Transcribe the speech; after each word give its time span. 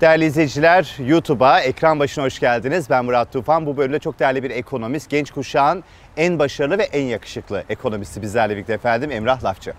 Değerli 0.00 0.24
izleyiciler, 0.24 0.96
YouTube'a, 1.06 1.60
ekran 1.60 2.00
başına 2.00 2.24
hoş 2.24 2.38
geldiniz. 2.38 2.90
Ben 2.90 3.04
Murat 3.04 3.32
Tufan. 3.32 3.66
Bu 3.66 3.76
bölümde 3.76 3.98
çok 3.98 4.18
değerli 4.18 4.42
bir 4.42 4.50
ekonomist, 4.50 5.10
genç 5.10 5.30
kuşağın 5.30 5.84
en 6.16 6.38
başarılı 6.38 6.78
ve 6.78 6.82
en 6.82 7.02
yakışıklı 7.02 7.64
ekonomisti 7.68 8.22
bizlerle 8.22 8.54
birlikte 8.54 8.72
efendim 8.72 9.10
Emrah 9.10 9.44
Lafçı. 9.44 9.72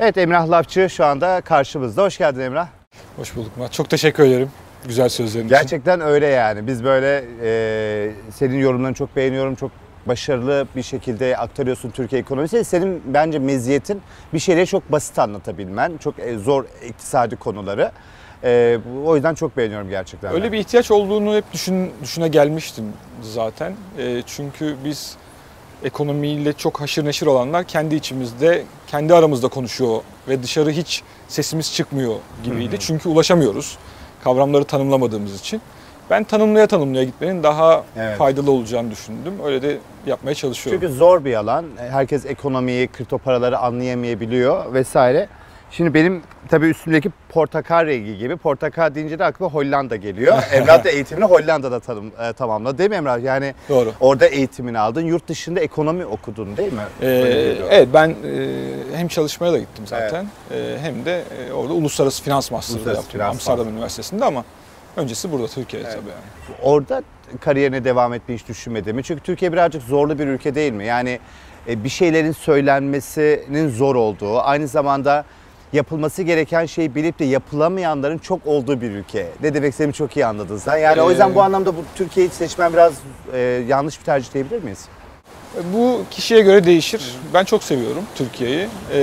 Evet 0.00 0.18
Emrah 0.18 0.50
Lafçı 0.50 0.90
şu 0.90 1.04
anda 1.04 1.40
karşımızda. 1.40 2.02
Hoş 2.02 2.18
geldin 2.18 2.40
Emrah. 2.40 2.68
Hoş 3.16 3.36
bulduk 3.36 3.56
Murat. 3.56 3.72
Çok 3.72 3.90
teşekkür 3.90 4.24
ederim 4.24 4.50
güzel 4.86 5.08
sözlerin 5.08 5.46
için. 5.46 5.56
Gerçekten 5.56 6.00
öyle 6.00 6.26
yani. 6.26 6.66
Biz 6.66 6.84
böyle 6.84 7.24
e, 7.42 8.10
senin 8.30 8.58
yorumlarını 8.58 8.94
çok 8.94 9.16
beğeniyorum. 9.16 9.54
Çok 9.54 9.70
başarılı 10.08 10.66
bir 10.76 10.82
şekilde 10.82 11.36
aktarıyorsun 11.36 11.90
Türkiye 11.90 12.20
ekonomisi. 12.20 12.64
Senin 12.64 13.02
bence 13.06 13.38
meziyetin 13.38 14.02
bir 14.34 14.38
şeyleri 14.38 14.66
çok 14.66 14.92
basit 14.92 15.18
anlatabilmen. 15.18 15.96
Çok 15.96 16.18
e, 16.18 16.38
zor 16.38 16.64
iktisadi 16.88 17.36
konuları. 17.36 17.92
E, 18.44 18.78
o 19.04 19.14
yüzden 19.14 19.34
çok 19.34 19.56
beğeniyorum 19.56 19.90
gerçekten. 19.90 20.34
Öyle 20.34 20.52
bir 20.52 20.58
ihtiyaç 20.58 20.90
olduğunu 20.90 21.36
hep 21.36 21.52
düşün, 21.52 21.92
düşüne 22.02 22.28
gelmiştim 22.28 22.84
zaten. 23.22 23.74
E, 23.98 24.22
çünkü 24.26 24.76
biz 24.84 25.16
ekonomiyle 25.84 26.52
çok 26.52 26.80
haşır 26.80 27.04
neşir 27.04 27.26
olanlar 27.26 27.64
kendi 27.64 27.94
içimizde, 27.94 28.62
kendi 28.86 29.14
aramızda 29.14 29.48
konuşuyor 29.48 30.00
ve 30.28 30.42
dışarı 30.42 30.70
hiç 30.70 31.02
sesimiz 31.28 31.74
çıkmıyor 31.74 32.14
gibiydi. 32.44 32.72
Hı 32.72 32.76
hı. 32.76 32.80
Çünkü 32.80 33.08
ulaşamıyoruz 33.08 33.78
kavramları 34.24 34.64
tanımlamadığımız 34.64 35.40
için. 35.40 35.60
Ben 36.10 36.24
tanımlaya 36.24 36.66
tanımlaya 36.66 37.04
gitmenin 37.04 37.42
daha 37.42 37.84
evet. 37.96 38.18
faydalı 38.18 38.50
olacağını 38.50 38.90
düşündüm. 38.90 39.34
Öyle 39.44 39.62
de 39.62 39.78
yapmaya 40.06 40.34
çalışıyorum. 40.34 40.80
Çünkü 40.82 40.94
zor 40.94 41.24
bir 41.24 41.34
alan. 41.34 41.64
Herkes 41.90 42.26
ekonomiyi, 42.26 42.88
kripto 42.88 43.18
paraları 43.18 43.58
anlayamayabiliyor 43.58 44.74
vesaire. 44.74 45.28
Şimdi 45.70 45.94
benim 45.94 46.22
tabii 46.48 46.66
üstümdeki 46.66 47.10
portakal 47.28 47.86
rengi 47.86 48.18
gibi. 48.18 48.36
Portakal 48.36 48.94
deyince 48.94 49.18
de 49.18 49.24
aklıma 49.24 49.50
Hollanda 49.50 49.96
geliyor. 49.96 50.36
Emrah 50.52 50.84
da 50.84 50.90
eğitimini 50.90 51.24
Hollanda'da 51.24 51.80
tanım, 51.80 52.12
e, 52.22 52.32
tamamladı 52.32 52.78
değil 52.78 52.90
mi 52.90 52.96
Emrah? 52.96 53.22
Yani 53.22 53.54
Doğru. 53.68 53.92
orada 54.00 54.26
eğitimini 54.26 54.78
aldın. 54.78 55.02
Yurt 55.02 55.28
dışında 55.28 55.60
ekonomi 55.60 56.06
okudun 56.06 56.56
değil 56.56 56.72
mi? 56.72 56.82
Ee, 57.02 57.06
evet 57.70 57.88
ben 57.94 58.08
e, 58.08 58.14
hem 58.94 59.08
çalışmaya 59.08 59.52
da 59.52 59.58
gittim 59.58 59.84
zaten. 59.86 60.26
E, 60.54 60.76
hem 60.82 61.04
de 61.04 61.22
e, 61.48 61.52
orada 61.52 61.72
uluslararası 61.72 62.22
finans 62.22 62.50
master'ı 62.50 62.88
yaptım 62.88 63.04
finans 63.08 63.30
Amsterdam 63.30 63.68
Üniversitesi'nde 63.68 64.24
ama 64.24 64.44
öncesi 64.96 65.32
burada 65.32 65.46
Türkiye'de 65.46 65.88
evet. 65.88 65.98
tabii 66.00 66.10
yani. 66.10 66.58
Orada 66.62 67.02
kariyerine 67.40 67.84
devam 67.84 68.14
etmeyi 68.14 68.38
hiç 68.38 68.48
düşünmedin 68.48 68.96
mi? 68.96 69.02
Çünkü 69.02 69.22
Türkiye 69.22 69.52
birazcık 69.52 69.82
zorlu 69.82 70.18
bir 70.18 70.26
ülke 70.26 70.54
değil 70.54 70.72
mi? 70.72 70.86
Yani 70.86 71.18
e, 71.68 71.84
bir 71.84 71.88
şeylerin 71.88 72.32
söylenmesinin 72.32 73.70
zor 73.70 73.94
olduğu, 73.94 74.40
aynı 74.40 74.68
zamanda 74.68 75.24
yapılması 75.72 76.22
gereken 76.22 76.66
şeyi 76.66 76.94
bilip 76.94 77.18
de 77.18 77.24
yapılamayanların 77.24 78.18
çok 78.18 78.46
olduğu 78.46 78.80
bir 78.80 78.90
ülke. 78.90 79.26
Ne 79.42 79.54
demek 79.54 79.70
istediğimi 79.70 79.94
çok 79.94 80.16
iyi 80.16 80.26
anladın 80.26 80.58
sen. 80.58 80.76
Yani 80.76 80.98
ee, 80.98 81.02
o 81.02 81.10
yüzden 81.10 81.34
bu 81.34 81.42
anlamda 81.42 81.76
bu 81.76 81.84
Türkiye'yi 81.94 82.30
seçmen 82.30 82.72
biraz 82.72 82.92
e, 83.32 83.38
yanlış 83.68 84.00
bir 84.00 84.04
tercih 84.04 84.34
diyebilir 84.34 84.62
miyiz? 84.62 84.88
Bu 85.74 86.00
kişiye 86.10 86.40
göre 86.40 86.64
değişir. 86.64 87.16
Ben 87.34 87.44
çok 87.44 87.62
seviyorum 87.62 88.02
Türkiye'yi. 88.14 88.68
Ee, 88.92 88.98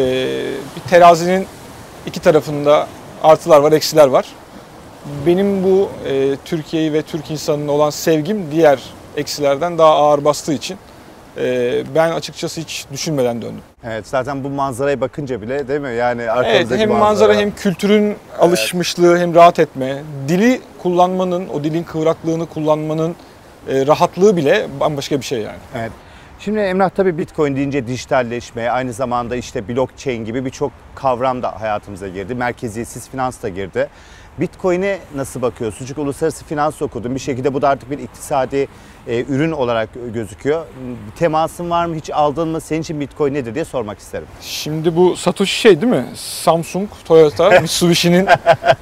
bir 0.75 0.89
terazinin 0.89 1.47
iki 2.05 2.19
tarafında 2.19 2.87
artılar 3.23 3.59
var, 3.59 3.71
eksiler 3.71 4.07
var. 4.07 4.25
Benim 5.25 5.63
bu 5.63 5.89
e, 6.07 6.35
Türkiye'yi 6.45 6.93
ve 6.93 7.01
Türk 7.01 7.31
insanının 7.31 7.67
olan 7.67 7.89
sevgim 7.89 8.51
diğer 8.51 8.79
eksilerden 9.17 9.77
daha 9.77 9.93
ağır 9.95 10.25
bastığı 10.25 10.53
için 10.53 10.77
e, 11.37 11.83
ben 11.95 12.11
açıkçası 12.11 12.61
hiç 12.61 12.85
düşünmeden 12.91 13.41
döndüm. 13.41 13.61
Evet 13.83 14.07
zaten 14.07 14.43
bu 14.43 14.49
manzaraya 14.49 15.01
bakınca 15.01 15.41
bile 15.41 15.67
değil 15.67 15.81
mi? 15.81 15.93
Yani 15.93 16.21
evet, 16.45 16.71
hem 16.71 16.89
manzara, 16.89 17.05
manzara 17.05 17.35
hem 17.35 17.55
kültürün 17.55 18.03
evet. 18.03 18.17
alışmışlığı 18.39 19.17
hem 19.17 19.35
rahat 19.35 19.59
etme, 19.59 20.03
dili 20.27 20.61
kullanmanın, 20.83 21.49
o 21.49 21.63
dilin 21.63 21.83
kıvraklığını 21.83 22.45
kullanmanın 22.45 23.15
e, 23.69 23.87
rahatlığı 23.87 24.37
bile 24.37 24.67
bambaşka 24.79 25.19
bir 25.19 25.25
şey 25.25 25.39
yani. 25.39 25.57
Evet. 25.75 25.91
Şimdi 26.39 26.59
Emrah 26.59 26.89
tabii 26.89 27.17
Bitcoin 27.17 27.55
deyince 27.55 27.87
dijitalleşme, 27.87 28.69
aynı 28.69 28.93
zamanda 28.93 29.35
işte 29.35 29.67
blockchain 29.67 30.25
gibi 30.25 30.45
birçok 30.45 30.71
kavram 30.95 31.43
da 31.43 31.61
hayatımıza 31.61 32.07
girdi. 32.07 32.35
Merkeziyetsiz 32.35 33.09
finans 33.09 33.43
da 33.43 33.49
girdi. 33.49 33.89
Bitcoin'e 34.39 34.99
nasıl 35.15 35.41
bakıyorsun? 35.41 35.85
Çünkü 35.85 36.01
uluslararası 36.01 36.45
finans 36.45 36.81
okudun. 36.81 37.15
Bir 37.15 37.19
şekilde 37.19 37.53
bu 37.53 37.61
da 37.61 37.69
artık 37.69 37.91
bir 37.91 37.99
iktisadi 37.99 38.67
e, 39.07 39.23
ürün 39.29 39.51
olarak 39.51 39.89
gözüküyor. 40.13 40.65
Temasın 41.19 41.69
var 41.69 41.85
mı? 41.85 41.95
Hiç 41.95 42.09
aldın 42.09 42.47
mı? 42.47 42.61
Senin 42.61 42.81
için 42.81 42.99
Bitcoin 42.99 43.33
nedir 43.33 43.55
diye 43.55 43.65
sormak 43.65 43.99
isterim. 43.99 44.27
Şimdi 44.41 44.95
bu 44.95 45.15
Satoshi 45.15 45.59
şey 45.59 45.81
değil 45.81 45.93
mi? 45.93 46.05
Samsung, 46.15 46.89
Toyota, 47.05 47.49
Mitsubishi'nin 47.61 48.27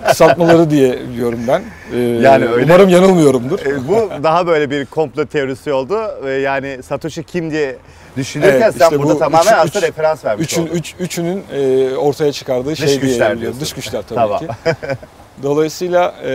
kısaltmaları 0.08 0.70
diye 0.70 1.00
biliyorum 1.10 1.40
ben. 1.48 1.64
Ee, 1.94 1.98
yani 2.00 2.46
öyle. 2.46 2.66
Umarım 2.66 2.90
yanılmıyorumdur. 2.90 3.60
E, 3.60 3.88
bu 3.88 4.10
daha 4.24 4.48
böyle 4.48 4.70
bir 4.70 4.86
komplo 4.86 5.26
teorisi 5.26 5.74
oldu. 5.74 5.98
E, 6.28 6.30
yani 6.30 6.84
Satoshi 6.84 7.24
kim 7.24 7.52
diye 7.52 7.78
düşünürken 8.18 8.62
evet, 8.62 8.74
işte 8.74 8.86
sen 8.90 9.00
burada 9.00 9.18
tamamen 9.18 9.46
üç, 9.46 9.58
aslında 9.58 9.86
üç, 9.86 9.92
referans 9.92 10.26
vermiş 10.26 10.46
üçün, 10.46 10.62
oldun. 10.62 10.76
Üç, 10.76 10.96
üçünün 11.00 11.44
e, 11.54 11.96
ortaya 11.96 12.32
çıkardığı 12.32 12.70
Dış 12.70 12.80
şey 12.80 13.00
güçler 13.00 13.42
diye 13.42 13.60
Dış 13.60 13.74
güçler 13.74 14.02
tabii 14.02 14.16
tamam. 14.16 14.40
ki. 14.40 14.48
Dolayısıyla 15.44 16.16
e, 16.24 16.30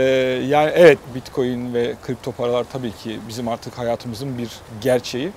yani 0.49 0.71
evet 0.75 0.99
Bitcoin 1.15 1.75
ve 1.75 1.95
kripto 2.07 2.33
paralar 2.33 2.67
tabii 2.73 2.93
ki 2.93 3.21
bizim 3.29 3.49
artık 3.49 3.79
hayatımızın 3.79 4.39
bir 4.39 4.51
gerçeği 4.81 5.31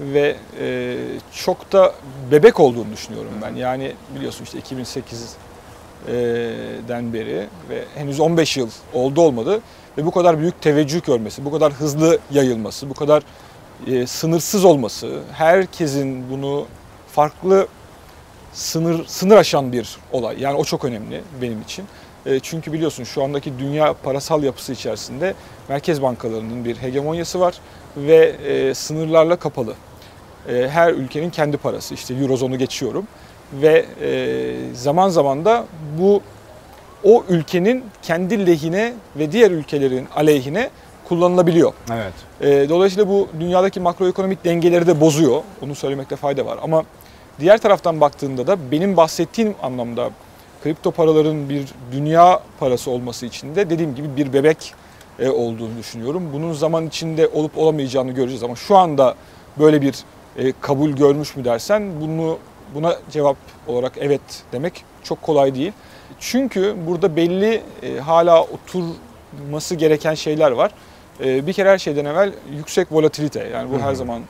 ve 0.00 0.36
e, 0.60 0.96
çok 1.34 1.72
da 1.72 1.94
bebek 2.30 2.60
olduğunu 2.60 2.92
düşünüyorum 2.92 3.32
ben. 3.42 3.54
Yani 3.54 3.92
biliyorsun 4.16 4.44
işte 4.44 4.58
2008'den 4.58 7.12
beri 7.12 7.46
ve 7.68 7.84
henüz 7.94 8.20
15 8.20 8.56
yıl 8.56 8.70
oldu 8.92 9.20
olmadı 9.20 9.60
ve 9.98 10.06
bu 10.06 10.10
kadar 10.10 10.38
büyük 10.38 10.62
teveccüh 10.62 11.04
görmesi, 11.04 11.44
bu 11.44 11.52
kadar 11.52 11.72
hızlı 11.72 12.18
yayılması, 12.30 12.90
bu 12.90 12.94
kadar 12.94 13.22
e, 13.86 14.06
sınırsız 14.06 14.64
olması, 14.64 15.20
herkesin 15.32 16.30
bunu 16.30 16.66
farklı 17.12 17.66
sınır 18.52 19.06
sınır 19.06 19.36
aşan 19.36 19.72
bir 19.72 19.98
olay. 20.12 20.40
Yani 20.40 20.56
o 20.56 20.64
çok 20.64 20.84
önemli 20.84 21.22
benim 21.42 21.62
için. 21.62 21.84
E, 22.26 22.40
çünkü 22.40 22.72
biliyorsun 22.72 23.04
şu 23.04 23.22
andaki 23.22 23.58
dünya 23.58 23.94
parasal 24.02 24.42
yapısı 24.42 24.72
içerisinde 24.72 25.34
merkez 25.68 26.02
bankalarının 26.02 26.64
bir 26.64 26.76
hegemonyası 26.76 27.40
var 27.40 27.54
ve 27.96 28.36
e, 28.46 28.74
sınırlarla 28.74 29.36
kapalı. 29.36 29.74
E, 30.48 30.68
her 30.68 30.92
ülkenin 30.92 31.30
kendi 31.30 31.56
parası 31.56 31.94
işte 31.94 32.14
Eurozon'u 32.14 32.58
geçiyorum 32.58 33.06
ve 33.52 33.86
zaman 34.74 35.08
zaman 35.08 35.44
da 35.44 35.66
bu 35.98 36.22
o 37.04 37.24
ülkenin 37.28 37.84
kendi 38.02 38.46
lehine 38.46 38.92
ve 39.16 39.32
diğer 39.32 39.50
ülkelerin 39.50 40.08
aleyhine 40.16 40.70
kullanılabiliyor. 41.08 41.72
Evet. 41.92 42.68
dolayısıyla 42.68 43.08
bu 43.08 43.28
dünyadaki 43.40 43.80
makroekonomik 43.80 44.44
dengeleri 44.44 44.86
de 44.86 45.00
bozuyor. 45.00 45.42
Onu 45.62 45.74
söylemekte 45.74 46.16
fayda 46.16 46.46
var. 46.46 46.58
Ama 46.62 46.84
diğer 47.40 47.58
taraftan 47.58 48.00
baktığında 48.00 48.46
da 48.46 48.70
benim 48.70 48.96
bahsettiğim 48.96 49.54
anlamda 49.62 50.10
kripto 50.62 50.90
paraların 50.90 51.48
bir 51.48 51.68
dünya 51.92 52.40
parası 52.60 52.90
olması 52.90 53.26
için 53.26 53.54
de 53.54 53.70
dediğim 53.70 53.94
gibi 53.94 54.16
bir 54.16 54.32
bebek 54.32 54.74
e, 55.18 55.28
olduğunu 55.28 55.78
düşünüyorum. 55.78 56.30
Bunun 56.32 56.52
zaman 56.52 56.86
içinde 56.86 57.28
olup 57.28 57.58
olamayacağını 57.58 58.12
göreceğiz 58.12 58.42
ama 58.42 58.56
şu 58.56 58.76
anda 58.76 59.14
böyle 59.58 59.82
bir 59.82 59.94
e, 60.36 60.52
kabul 60.60 60.90
görmüş 60.90 61.36
mü 61.36 61.44
dersen 61.44 62.00
bunu 62.00 62.38
buna 62.74 62.96
cevap 63.10 63.36
olarak 63.66 63.92
evet 64.00 64.20
demek 64.52 64.84
çok 65.04 65.22
kolay 65.22 65.54
değil. 65.54 65.72
Çünkü 66.20 66.76
burada 66.86 67.16
belli 67.16 67.62
e, 67.82 67.98
hala 67.98 68.42
oturması 68.42 69.74
gereken 69.74 70.14
şeyler 70.14 70.50
var. 70.50 70.70
Bir 71.20 71.52
kere 71.52 71.68
her 71.68 71.78
şeyden 71.78 72.04
evvel 72.04 72.32
yüksek 72.56 72.92
volatilite 72.92 73.48
yani 73.52 73.70
bu 73.72 73.78
her 73.78 73.94
zaman 73.94 74.22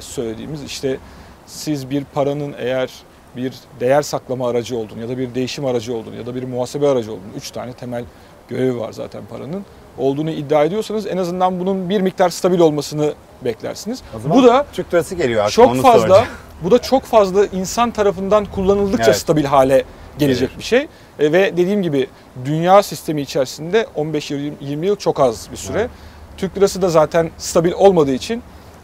söylediğimiz 0.00 0.62
işte 0.62 0.98
siz 1.46 1.90
bir 1.90 2.04
paranın 2.04 2.54
eğer 2.58 2.90
bir 3.36 3.54
değer 3.80 4.02
saklama 4.02 4.48
aracı 4.48 4.76
olduğunu 4.76 5.00
ya 5.00 5.08
da 5.08 5.18
bir 5.18 5.34
değişim 5.34 5.66
aracı 5.66 5.96
olduğunu 5.96 6.16
ya 6.16 6.26
da 6.26 6.34
bir 6.34 6.42
muhasebe 6.42 6.88
aracı 6.88 7.12
olduğunu, 7.12 7.32
üç 7.36 7.50
tane 7.50 7.72
temel 7.72 8.04
görevi 8.48 8.78
var 8.78 8.92
zaten 8.92 9.22
paranın 9.30 9.64
olduğunu 9.98 10.30
iddia 10.30 10.64
ediyorsanız 10.64 11.06
en 11.06 11.16
azından 11.16 11.60
bunun 11.60 11.88
bir 11.88 12.00
miktar 12.00 12.30
stabil 12.30 12.58
olmasını 12.58 13.14
beklersiniz. 13.44 14.02
bu 14.24 14.42
da 14.42 14.66
Türk 14.72 14.94
lirası 14.94 15.14
geliyor 15.14 15.44
aklıma 15.44 15.74
çok 15.74 15.82
fazla 15.82 16.00
soracağım. 16.00 16.28
bu 16.62 16.70
da 16.70 16.78
çok 16.78 17.02
fazla 17.02 17.46
insan 17.46 17.90
tarafından 17.90 18.44
kullanıldıkça 18.44 19.10
evet. 19.10 19.16
stabil 19.16 19.44
hale 19.44 19.84
gelecek 20.18 20.48
Gelir. 20.48 20.58
bir 20.58 20.64
şey. 20.64 20.88
E, 21.18 21.32
ve 21.32 21.56
dediğim 21.56 21.82
gibi 21.82 22.08
dünya 22.44 22.82
sistemi 22.82 23.20
içerisinde 23.20 23.86
15-20 23.96 24.84
yıl 24.86 24.96
çok 24.96 25.20
az 25.20 25.48
bir 25.52 25.56
süre. 25.56 25.80
Evet. 25.80 25.90
Türk 26.36 26.56
lirası 26.56 26.82
da 26.82 26.88
zaten 26.88 27.30
stabil 27.38 27.72
olmadığı 27.72 28.14
için 28.14 28.42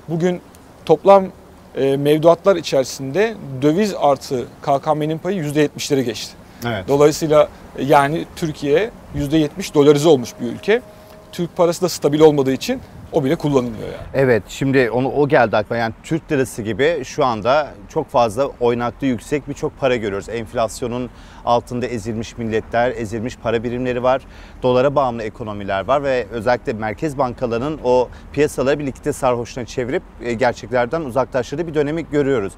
bugün 0.09 0.41
toplam 0.87 1.27
mevduatlar 1.97 2.57
içerisinde 2.57 3.35
döviz 3.63 3.95
artı 4.01 4.45
KKM'nin 4.63 5.19
payı 5.19 5.43
%70'leri 5.43 6.01
geçti. 6.01 6.33
Evet. 6.67 6.85
Dolayısıyla 6.89 7.49
e, 7.79 7.85
yani 7.85 8.25
Türkiye 8.37 8.91
%70 9.17 9.75
dolarize 9.75 10.09
olmuş 10.09 10.31
bir 10.41 10.47
ülke. 10.47 10.83
Türk 11.33 11.57
parası 11.57 11.83
da 11.83 11.89
stabil 11.89 12.21
olmadığı 12.21 12.53
için 12.53 12.81
o 13.13 13.25
bile 13.25 13.37
kullanılmıyor 13.37 13.89
yani. 13.89 14.07
Evet 14.15 14.43
şimdi 14.49 14.91
onu 14.91 15.09
o 15.09 15.29
geldi 15.29 15.57
aklıma. 15.57 15.79
Yani 15.79 15.95
Türk 16.03 16.33
lirası 16.33 16.63
gibi 16.63 17.03
şu 17.05 17.25
anda 17.25 17.69
çok 17.89 18.09
fazla 18.09 18.47
oynaklı 18.61 19.07
yüksek 19.07 19.49
birçok 19.49 19.81
para 19.81 19.97
görüyoruz. 19.97 20.29
Enflasyonun 20.29 21.11
altında 21.45 21.87
ezilmiş 21.87 22.39
milletler, 22.39 22.91
ezilmiş 22.97 23.37
para 23.37 23.63
birimleri 23.63 24.03
var. 24.03 24.23
Dolara 24.63 24.95
bağımlı 24.95 25.23
ekonomiler 25.23 25.85
var 25.85 26.03
ve 26.03 26.27
özellikle 26.31 26.73
merkez 26.73 27.19
bankalarının 27.19 27.81
o 27.85 28.09
piyasaları 28.33 28.79
birlikte 28.79 29.13
sarhoşuna 29.13 29.65
çevirip 29.65 30.03
e, 30.23 30.33
gerçeklerden 30.33 31.01
uzaklaştırdığı 31.01 31.67
bir 31.67 31.75
dönemi 31.75 32.07
görüyoruz. 32.11 32.53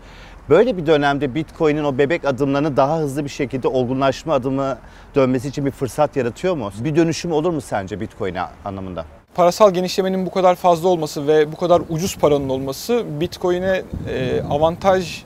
Böyle 0.49 0.77
bir 0.77 0.87
dönemde 0.87 1.35
Bitcoin'in 1.35 1.85
o 1.85 1.99
bebek 1.99 2.25
adımlarını 2.25 2.77
daha 2.77 2.99
hızlı 2.99 3.25
bir 3.25 3.31
şekilde 3.31 3.69
olgunlaşma 3.69 4.35
adımı 4.35 4.79
dönmesi 5.15 5.49
için 5.49 5.67
bir 5.67 5.71
fırsat 5.71 6.17
yaratıyor 6.17 6.57
mu? 6.57 6.71
Bir 6.81 6.97
dönüşüm 6.97 7.33
olur 7.33 7.51
mu 7.51 7.61
sence 7.61 8.01
Bitcoin'e 8.01 8.43
anlamında? 8.65 9.22
Parasal 9.35 9.71
genişlemenin 9.75 10.27
bu 10.27 10.31
kadar 10.31 10.55
fazla 10.55 10.89
olması 10.89 11.27
ve 11.27 11.53
bu 11.53 11.57
kadar 11.57 11.83
ucuz 11.89 12.17
paranın 12.17 12.49
olması 12.49 13.05
Bitcoin'e 13.21 13.83
e, 14.09 14.43
avantaj 14.51 15.23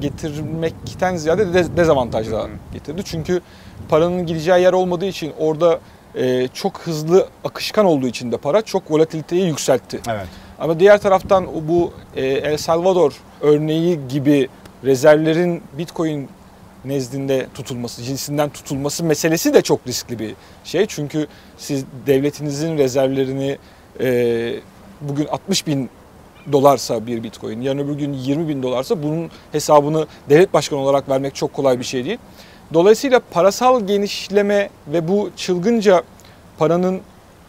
getirmekten 0.00 1.16
ziyade 1.16 1.54
de 1.54 1.76
dezavantajla 1.76 2.48
getirdi. 2.72 3.02
Çünkü 3.04 3.40
paranın 3.88 4.26
gideceği 4.26 4.62
yer 4.62 4.72
olmadığı 4.72 5.06
için 5.06 5.32
orada 5.38 5.80
e, 6.14 6.48
çok 6.48 6.78
hızlı 6.78 7.28
akışkan 7.44 7.84
olduğu 7.86 8.06
için 8.06 8.32
de 8.32 8.36
para 8.36 8.62
çok 8.62 8.90
volatiliteyi 8.90 9.46
yükseltti. 9.46 10.00
Evet. 10.08 10.26
Ama 10.58 10.80
diğer 10.80 11.00
taraftan 11.00 11.46
bu 11.68 11.92
e, 12.16 12.26
El 12.26 12.56
Salvador 12.56 13.12
örneği 13.40 14.00
gibi 14.08 14.48
rezervlerin 14.84 15.62
Bitcoin 15.78 16.28
nezdinde 16.84 17.46
tutulması, 17.54 18.02
cinsinden 18.02 18.50
tutulması 18.50 19.04
meselesi 19.04 19.54
de 19.54 19.62
çok 19.62 19.86
riskli 19.86 20.18
bir 20.18 20.34
şey. 20.64 20.86
Çünkü 20.86 21.26
siz 21.58 21.84
devletinizin 22.06 22.78
rezervlerini 22.78 23.58
e, 24.00 24.60
bugün 25.00 25.26
60 25.26 25.66
bin 25.66 25.90
dolarsa 26.52 27.06
bir 27.06 27.22
bitcoin, 27.22 27.60
yarın 27.60 27.78
öbür 27.78 27.94
gün 27.94 28.12
20 28.12 28.48
bin 28.48 28.62
dolarsa 28.62 29.02
bunun 29.02 29.30
hesabını 29.52 30.06
devlet 30.30 30.54
başkanı 30.54 30.80
olarak 30.80 31.08
vermek 31.08 31.34
çok 31.34 31.52
kolay 31.52 31.78
bir 31.78 31.84
şey 31.84 32.04
değil. 32.04 32.18
Dolayısıyla 32.74 33.20
parasal 33.30 33.86
genişleme 33.86 34.70
ve 34.86 35.08
bu 35.08 35.30
çılgınca 35.36 36.02
paranın 36.58 37.00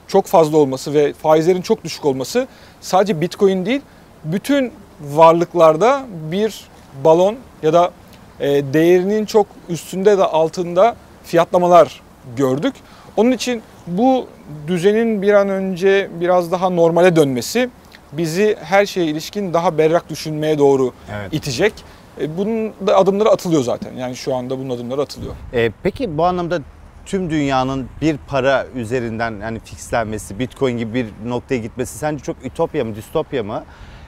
çok 0.07 0.25
fazla 0.25 0.57
olması 0.57 0.93
ve 0.93 1.13
faizlerin 1.13 1.61
çok 1.61 1.83
düşük 1.83 2.05
olması 2.05 2.47
sadece 2.81 3.21
bitcoin 3.21 3.65
değil, 3.65 3.81
bütün 4.23 4.71
varlıklarda 5.01 6.05
bir 6.31 6.65
balon 7.03 7.35
ya 7.63 7.73
da 7.73 7.91
değerinin 8.39 9.25
çok 9.25 9.47
üstünde 9.69 10.17
de 10.17 10.23
altında 10.23 10.95
fiyatlamalar 11.23 12.01
gördük. 12.37 12.73
Onun 13.17 13.31
için 13.31 13.61
bu 13.87 14.27
düzenin 14.67 15.21
bir 15.21 15.33
an 15.33 15.49
önce 15.49 16.09
biraz 16.19 16.51
daha 16.51 16.69
normale 16.69 17.15
dönmesi 17.15 17.69
bizi 18.11 18.55
her 18.61 18.85
şeye 18.85 19.05
ilişkin 19.07 19.53
daha 19.53 19.77
berrak 19.77 20.09
düşünmeye 20.09 20.57
doğru 20.59 20.91
Evet. 21.11 21.33
itecek. 21.33 21.73
E, 22.21 22.37
Bunun 22.37 22.73
da 22.87 22.97
adımları 22.97 23.29
atılıyor 23.29 23.63
zaten. 23.63 23.93
Yani 23.93 24.15
şu 24.15 24.35
anda 24.35 24.59
bunun 24.59 24.69
adımları 24.69 25.01
atılıyor. 25.01 25.33
E, 25.53 25.71
peki 25.83 26.17
bu 26.17 26.25
anlamda 26.25 26.59
tüm 27.05 27.29
dünyanın 27.29 27.87
bir 28.01 28.17
para 28.27 28.65
üzerinden 28.75 29.33
yani 29.41 29.59
fixlenmesi, 29.59 30.39
Bitcoin 30.39 30.77
gibi 30.77 30.93
bir 31.23 31.29
noktaya 31.29 31.57
gitmesi 31.57 31.97
sence 31.97 32.23
çok 32.23 32.45
ütopya 32.45 32.83
mı, 32.85 32.95
distopya 32.95 33.43
mı? 33.43 33.63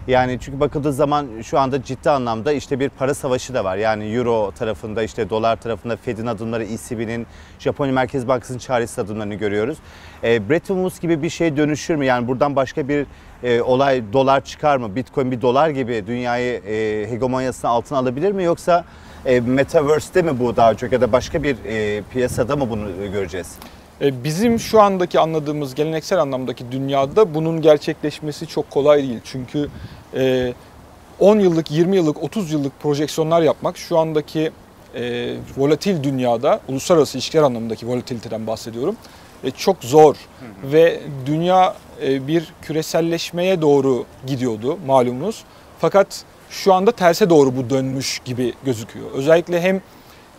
Yani 0.07 0.37
çünkü 0.41 0.59
bakıldığı 0.59 0.93
zaman 0.93 1.27
şu 1.43 1.59
anda 1.59 1.83
ciddi 1.83 2.09
anlamda 2.09 2.51
işte 2.51 2.79
bir 2.79 2.89
para 2.89 3.13
savaşı 3.13 3.53
da 3.53 3.63
var. 3.63 3.77
Yani 3.77 4.05
Euro 4.05 4.51
tarafında 4.51 5.03
işte 5.03 5.29
dolar 5.29 5.55
tarafında 5.55 5.97
Fed'in 5.97 6.25
adımları, 6.25 6.63
ECB'nin, 6.63 7.27
Japonya 7.59 7.93
Merkez 7.93 8.27
Bankası'nın 8.27 8.57
çaresiz 8.57 8.99
adımlarını 8.99 9.35
görüyoruz. 9.35 9.77
E, 10.23 10.49
Bretton 10.49 10.75
Woods 10.75 10.99
gibi 10.99 11.21
bir 11.21 11.29
şey 11.29 11.57
dönüşür 11.57 11.95
mü? 11.95 12.05
Yani 12.05 12.27
buradan 12.27 12.55
başka 12.55 12.87
bir 12.87 13.05
e, 13.43 13.61
olay 13.61 14.13
dolar 14.13 14.43
çıkar 14.43 14.77
mı? 14.77 14.95
Bitcoin 14.95 15.31
bir 15.31 15.41
dolar 15.41 15.69
gibi 15.69 16.03
dünyayı 16.07 16.53
e, 16.53 17.07
hegemonyasına 17.11 17.71
altına 17.71 17.97
alabilir 17.97 18.31
mi? 18.31 18.43
Yoksa 18.43 18.85
e, 19.25 19.39
Metaverse'te 19.39 20.21
mi 20.21 20.39
bu 20.39 20.55
daha 20.55 20.73
çok 20.73 20.91
ya 20.91 21.01
da 21.01 21.11
başka 21.11 21.43
bir 21.43 21.57
e, 21.65 22.01
piyasada 22.13 22.55
mı 22.55 22.69
bunu 22.69 23.11
göreceğiz? 23.13 23.55
E, 24.01 24.23
Bizim 24.23 24.59
şu 24.59 24.81
andaki 24.81 25.19
anladığımız 25.19 25.75
geleneksel 25.75 26.21
anlamdaki 26.21 26.71
dünyada 26.71 27.33
bunun 27.33 27.61
gerçekleşmesi 27.61 28.47
çok 28.47 28.69
kolay 28.69 29.03
değil. 29.03 29.19
Çünkü 29.23 29.69
e, 30.15 30.53
10 31.19 31.39
yıllık, 31.39 31.71
20 31.71 31.95
yıllık, 31.95 32.23
30 32.23 32.51
yıllık 32.51 32.79
projeksiyonlar 32.79 33.41
yapmak 33.41 33.77
şu 33.77 33.97
andaki 33.97 34.51
e, 34.95 35.33
volatil 35.57 36.03
dünyada, 36.03 36.59
uluslararası 36.69 37.17
ilişkiler 37.17 37.43
anlamındaki 37.43 37.87
volatiliteden 37.87 38.47
bahsediyorum, 38.47 38.95
e, 39.43 39.51
çok 39.51 39.83
zor. 39.83 40.15
Ve 40.63 40.99
dünya 41.25 41.75
e, 42.03 42.27
bir 42.27 42.53
küreselleşmeye 42.61 43.61
doğru 43.61 44.05
gidiyordu 44.27 44.77
malumunuz. 44.85 45.43
Fakat 45.79 46.23
şu 46.49 46.73
anda 46.73 46.91
terse 46.91 47.29
doğru 47.29 47.57
bu 47.57 47.69
dönmüş 47.69 48.19
gibi 48.25 48.53
gözüküyor. 48.65 49.11
Özellikle 49.13 49.61
hem 49.61 49.81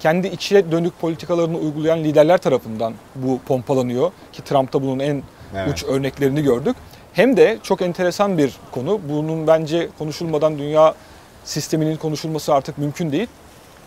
kendi 0.01 0.27
içe 0.27 0.73
dönük 0.73 1.01
politikalarını 1.01 1.59
uygulayan 1.59 1.99
liderler 2.05 2.39
tarafından 2.39 2.95
bu 3.15 3.39
pompalanıyor 3.47 4.11
ki 4.33 4.45
Trump'ta 4.45 4.83
bunun 4.83 4.99
en 4.99 5.23
Evet. 5.57 5.69
uç 5.73 5.85
örneklerini 5.85 6.43
gördük. 6.43 6.77
Hem 7.13 7.37
de 7.37 7.59
çok 7.63 7.83
enteresan 7.83 8.39
bir 8.39 8.53
konu. 8.73 9.01
Bunun 9.09 9.47
bence 9.47 9.89
konuşulmadan 9.99 10.59
dünya 10.59 10.95
sisteminin 11.45 11.97
konuşulması 11.97 12.55
artık 12.55 12.79
mümkün 12.79 13.13
değil. 13.13 13.27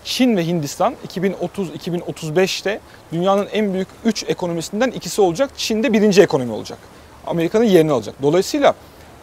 Çin 0.04 0.38
ve 0.38 0.48
Hindistan 0.48 0.96
2030-2035'te 1.08 2.80
dünyanın 3.14 3.48
en 3.52 3.74
büyük 3.74 3.88
3 4.06 4.24
ekonomisinden 4.28 4.92
ikisi 4.92 5.22
olacak. 5.22 5.50
Çin 5.58 5.84
de 5.84 5.94
birinci 5.94 6.22
ekonomi 6.22 6.52
olacak. 6.52 6.78
Amerika'nın 7.28 7.64
yerini 7.64 7.92
alacak. 7.92 8.16
Dolayısıyla 8.22 8.74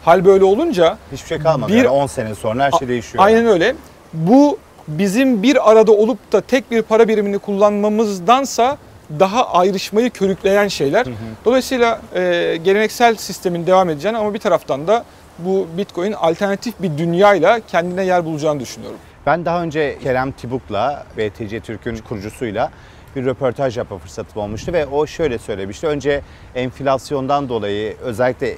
hal 0.05 0.25
böyle 0.25 0.43
olunca 0.43 0.97
Hiçbir 1.11 1.27
şey 1.27 1.39
kalmadı. 1.39 1.71
Bir- 1.73 1.77
yani 1.77 1.89
10 1.89 2.07
sene 2.07 2.35
sonra 2.35 2.63
her 2.63 2.71
şey 2.71 2.87
değişiyor. 2.87 3.23
Aynen 3.23 3.45
öyle. 3.47 3.75
Bu 4.13 4.57
bizim 4.97 5.43
bir 5.43 5.71
arada 5.71 5.91
olup 5.91 6.31
da 6.31 6.41
tek 6.41 6.71
bir 6.71 6.81
para 6.81 7.07
birimini 7.07 7.39
kullanmamızdansa 7.39 8.77
daha 9.19 9.53
ayrışmayı 9.53 10.09
körükleyen 10.09 10.67
şeyler. 10.67 11.05
Dolayısıyla 11.45 12.01
e, 12.15 12.57
geleneksel 12.63 13.15
sistemin 13.15 13.67
devam 13.67 13.89
edeceğini 13.89 14.17
ama 14.17 14.33
bir 14.33 14.39
taraftan 14.39 14.87
da 14.87 15.05
bu 15.39 15.67
Bitcoin 15.77 16.11
alternatif 16.11 16.73
bir 16.79 16.97
dünyayla 16.97 17.59
kendine 17.67 18.05
yer 18.05 18.25
bulacağını 18.25 18.59
düşünüyorum. 18.59 18.97
Ben 19.25 19.45
daha 19.45 19.63
önce 19.63 19.97
Kerem 20.03 20.31
Tibuk'la 20.31 21.05
BTC 21.17 21.59
Türk'ün 21.59 21.97
kurucusuyla 21.97 22.71
bir 23.15 23.25
röportaj 23.25 23.77
yapma 23.77 23.97
fırsatım 23.97 24.41
olmuştu 24.41 24.73
ve 24.73 24.85
o 24.85 25.07
şöyle 25.07 25.37
söylemişti. 25.37 25.87
Önce 25.87 26.21
enflasyondan 26.55 27.49
dolayı 27.49 27.95
özellikle 28.01 28.55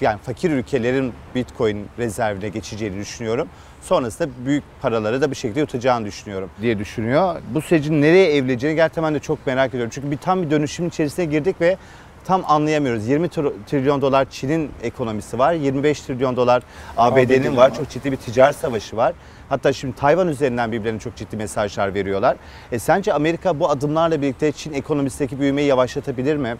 yani 0.00 0.18
fakir 0.18 0.50
ülkelerin 0.50 1.12
Bitcoin 1.34 1.86
rezervine 1.98 2.48
geçeceğini 2.48 2.98
düşünüyorum. 2.98 3.48
Sonrasında 3.84 4.28
büyük 4.46 4.64
paraları 4.82 5.20
da 5.20 5.30
bir 5.30 5.36
şekilde 5.36 5.60
yutacağını 5.60 6.06
düşünüyorum 6.06 6.50
diye 6.62 6.78
düşünüyor. 6.78 7.36
Bu 7.54 7.60
sürecin 7.60 8.02
nereye 8.02 8.34
evrileceğini 8.34 8.76
gerçekten 8.76 9.04
ben 9.04 9.14
de 9.14 9.18
çok 9.18 9.46
merak 9.46 9.68
ediyorum. 9.68 9.90
Çünkü 9.94 10.10
bir 10.10 10.16
tam 10.16 10.42
bir 10.42 10.50
dönüşüm 10.50 10.88
içerisine 10.88 11.24
girdik 11.24 11.60
ve 11.60 11.76
tam 12.24 12.42
anlayamıyoruz. 12.46 13.08
20 13.08 13.26
tr- 13.26 13.52
trilyon 13.66 14.02
dolar 14.02 14.26
Çin'in 14.30 14.70
ekonomisi 14.82 15.38
var. 15.38 15.52
25 15.52 16.00
trilyon 16.00 16.36
dolar 16.36 16.62
ABD'nin 16.96 17.24
ABD'nin 17.24 17.56
var. 17.56 17.70
var. 17.70 17.74
Çok 17.74 17.90
ciddi 17.90 18.12
bir 18.12 18.16
ticaret 18.16 18.56
savaşı 18.56 18.96
var. 18.96 19.14
Hatta 19.48 19.72
şimdi 19.72 19.96
Tayvan 19.96 20.28
üzerinden 20.28 20.72
birbirlerine 20.72 20.98
çok 21.00 21.16
ciddi 21.16 21.36
mesajlar 21.36 21.94
veriyorlar. 21.94 22.36
E, 22.72 22.78
sence 22.78 23.12
Amerika 23.12 23.60
bu 23.60 23.70
adımlarla 23.70 24.22
birlikte 24.22 24.52
Çin 24.52 24.72
ekonomisindeki 24.72 25.40
büyümeyi 25.40 25.68
yavaşlatabilir 25.68 26.36
mi? 26.36 26.56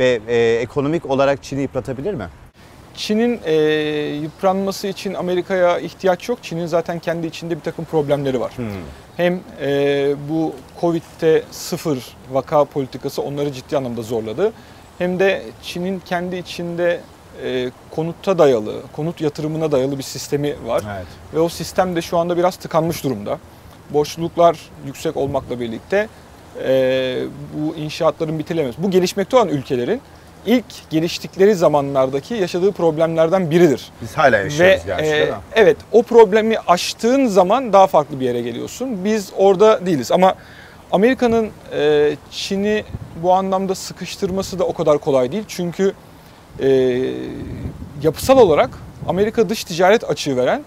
Ve 0.00 0.20
e, 0.28 0.36
ekonomik 0.60 1.06
olarak 1.06 1.42
Çin'i 1.42 1.62
yıpratabilir 1.62 2.14
mi? 2.14 2.24
Çin'in 2.96 3.40
e, 3.44 3.54
yıpranması 4.22 4.86
için 4.86 5.14
Amerika'ya 5.14 5.78
ihtiyaç 5.78 6.28
yok. 6.28 6.38
Çin'in 6.42 6.66
zaten 6.66 6.98
kendi 6.98 7.26
içinde 7.26 7.56
bir 7.56 7.60
takım 7.60 7.84
problemleri 7.84 8.40
var. 8.40 8.52
Hem 9.16 9.40
e, 9.60 10.14
bu 10.28 10.54
Covid'de 10.80 11.42
sıfır 11.50 11.98
vaka 12.32 12.64
politikası 12.64 13.22
onları 13.22 13.52
ciddi 13.52 13.76
anlamda 13.76 14.02
zorladı. 14.02 14.52
Hem 14.98 15.18
de 15.18 15.42
Çin'in 15.62 16.00
kendi 16.00 16.36
içinde 16.36 17.00
e, 17.44 17.70
konutta 17.90 18.38
dayalı, 18.38 18.82
konut 18.92 19.20
yatırımına 19.20 19.72
dayalı 19.72 19.98
bir 19.98 20.02
sistemi 20.02 20.54
var. 20.66 20.82
Evet. 20.96 21.06
Ve 21.34 21.40
o 21.40 21.48
sistem 21.48 21.96
de 21.96 22.02
şu 22.02 22.18
anda 22.18 22.36
biraz 22.36 22.56
tıkanmış 22.56 23.04
durumda. 23.04 23.38
Borçluluklar 23.90 24.58
yüksek 24.86 25.16
olmakla 25.16 25.60
birlikte 25.60 26.08
e, 26.64 27.18
bu 27.54 27.76
inşaatların 27.76 28.38
bitirilmesi. 28.38 28.82
Bu 28.82 28.90
gelişmekte 28.90 29.36
olan 29.36 29.48
ülkelerin 29.48 30.00
ilk 30.46 30.90
geliştikleri 30.90 31.54
zamanlardaki 31.54 32.34
yaşadığı 32.34 32.72
problemlerden 32.72 33.50
biridir. 33.50 33.90
Biz 34.02 34.14
hala 34.14 34.36
yaşıyoruz 34.36 34.60
Ve 34.60 34.80
gerçi 34.86 35.04
e, 35.04 35.30
evet 35.54 35.76
o 35.92 36.02
problemi 36.02 36.56
aştığın 36.66 37.26
zaman 37.26 37.72
daha 37.72 37.86
farklı 37.86 38.20
bir 38.20 38.24
yere 38.24 38.42
geliyorsun. 38.42 39.04
Biz 39.04 39.32
orada 39.36 39.86
değiliz 39.86 40.12
ama 40.12 40.34
Amerika'nın 40.92 41.50
e, 41.72 42.16
Çin'i 42.30 42.84
bu 43.22 43.32
anlamda 43.32 43.74
sıkıştırması 43.74 44.58
da 44.58 44.64
o 44.64 44.72
kadar 44.72 44.98
kolay 44.98 45.32
değil. 45.32 45.44
Çünkü 45.48 45.92
e, 46.60 46.68
yapısal 48.02 48.38
olarak 48.38 48.70
Amerika 49.08 49.48
dış 49.48 49.64
ticaret 49.64 50.10
açığı 50.10 50.36
veren 50.36 50.64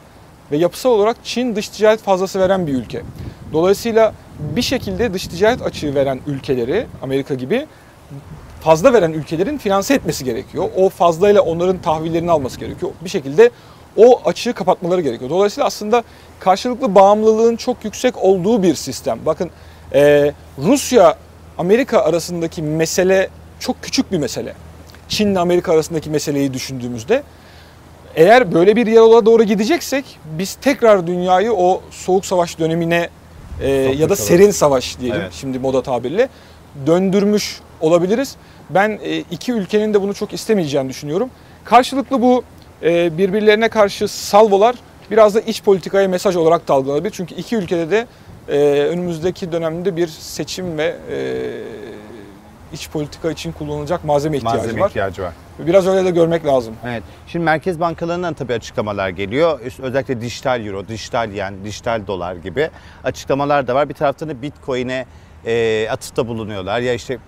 ve 0.51 0.57
yapısal 0.57 0.89
olarak 0.89 1.17
Çin 1.23 1.55
dış 1.55 1.69
ticaret 1.69 2.01
fazlası 2.01 2.39
veren 2.39 2.67
bir 2.67 2.73
ülke. 2.73 3.01
Dolayısıyla 3.53 4.13
bir 4.39 4.61
şekilde 4.61 5.13
dış 5.13 5.27
ticaret 5.27 5.61
açığı 5.61 5.95
veren 5.95 6.19
ülkeleri 6.27 6.85
Amerika 7.01 7.33
gibi 7.33 7.67
fazla 8.61 8.93
veren 8.93 9.11
ülkelerin 9.11 9.57
finanse 9.57 9.93
etmesi 9.93 10.25
gerekiyor. 10.25 10.69
O 10.77 10.89
fazlayla 10.89 11.41
onların 11.41 11.77
tahvillerini 11.81 12.31
alması 12.31 12.59
gerekiyor. 12.59 12.91
Bir 13.01 13.09
şekilde 13.09 13.49
o 13.97 14.21
açığı 14.25 14.53
kapatmaları 14.53 15.01
gerekiyor. 15.01 15.29
Dolayısıyla 15.29 15.67
aslında 15.67 16.03
karşılıklı 16.39 16.95
bağımlılığın 16.95 17.55
çok 17.55 17.85
yüksek 17.85 18.23
olduğu 18.23 18.63
bir 18.63 18.75
sistem. 18.75 19.19
Bakın 19.25 19.49
e, 19.93 20.33
Rusya 20.57 21.15
Amerika 21.57 21.99
arasındaki 21.99 22.61
mesele 22.61 23.29
çok 23.59 23.83
küçük 23.83 24.11
bir 24.11 24.17
mesele. 24.17 24.53
Çin 25.09 25.31
ile 25.31 25.39
Amerika 25.39 25.73
arasındaki 25.73 26.09
meseleyi 26.09 26.53
düşündüğümüzde 26.53 27.23
eğer 28.15 28.53
böyle 28.53 28.75
bir 28.75 28.87
yola 28.87 29.25
doğru 29.25 29.43
gideceksek 29.43 30.05
biz 30.37 30.53
tekrar 30.55 31.07
dünyayı 31.07 31.53
o 31.53 31.81
soğuk 31.91 32.25
savaş 32.25 32.59
dönemine 32.59 33.09
e, 33.61 33.69
ya 33.71 34.09
da 34.09 34.15
serin 34.15 34.51
savaş 34.51 34.99
diyelim 34.99 35.21
Evet. 35.21 35.33
şimdi 35.33 35.59
moda 35.59 35.83
tabirle 35.83 36.29
döndürmüş 36.87 37.59
olabiliriz. 37.81 38.35
Ben 38.69 38.99
e, 39.03 39.17
iki 39.17 39.51
ülkenin 39.53 39.93
de 39.93 40.01
bunu 40.01 40.13
çok 40.13 40.33
istemeyeceğini 40.33 40.89
düşünüyorum. 40.89 41.29
Karşılıklı 41.65 42.21
bu 42.21 42.43
e, 42.83 43.17
birbirlerine 43.17 43.69
karşı 43.69 44.07
salvolar 44.07 44.75
biraz 45.11 45.35
da 45.35 45.39
iç 45.39 45.63
politikaya 45.63 46.07
mesaj 46.07 46.35
olarak 46.35 46.67
da 46.67 46.73
algılanabilir. 46.73 47.11
Çünkü 47.11 47.35
iki 47.35 47.55
ülkede 47.55 47.91
de 47.91 48.07
e, 48.49 48.83
önümüzdeki 48.83 49.51
dönemde 49.51 49.95
bir 49.95 50.07
seçim 50.07 50.77
ve 50.77 50.95
iç 52.73 52.89
politika 52.89 53.31
için 53.31 53.51
kullanılacak 53.51 54.03
malzeme 54.03 54.37
ihtiyacı 54.37 54.57
Malzeme 54.57 54.81
var. 54.81 54.89
ihtiyacı 54.89 55.21
var. 55.21 55.33
Biraz 55.59 55.87
öyle 55.87 56.05
de 56.05 56.11
görmek 56.11 56.45
lazım. 56.45 56.75
Evet. 56.85 57.03
Şimdi 57.27 57.45
merkez 57.45 57.79
bankalarından 57.79 58.33
tabii 58.33 58.53
açıklamalar 58.53 59.09
geliyor. 59.09 59.59
Özellikle 59.81 60.21
dijital 60.21 60.65
euro, 60.65 60.87
dijital 60.87 61.31
yen, 61.31 61.53
dijital 61.63 62.07
dolar 62.07 62.35
gibi 62.35 62.69
açıklamalar 63.03 63.67
da 63.67 63.75
var. 63.75 63.89
Bir 63.89 63.93
taraftan 63.93 64.29
da 64.29 64.41
Bitcoin'e 64.41 65.05
e, 65.45 65.87
atıfta 65.89 66.27
bulunuyorlar. 66.27 66.79
Ya 66.79 66.93
işte 66.93 67.19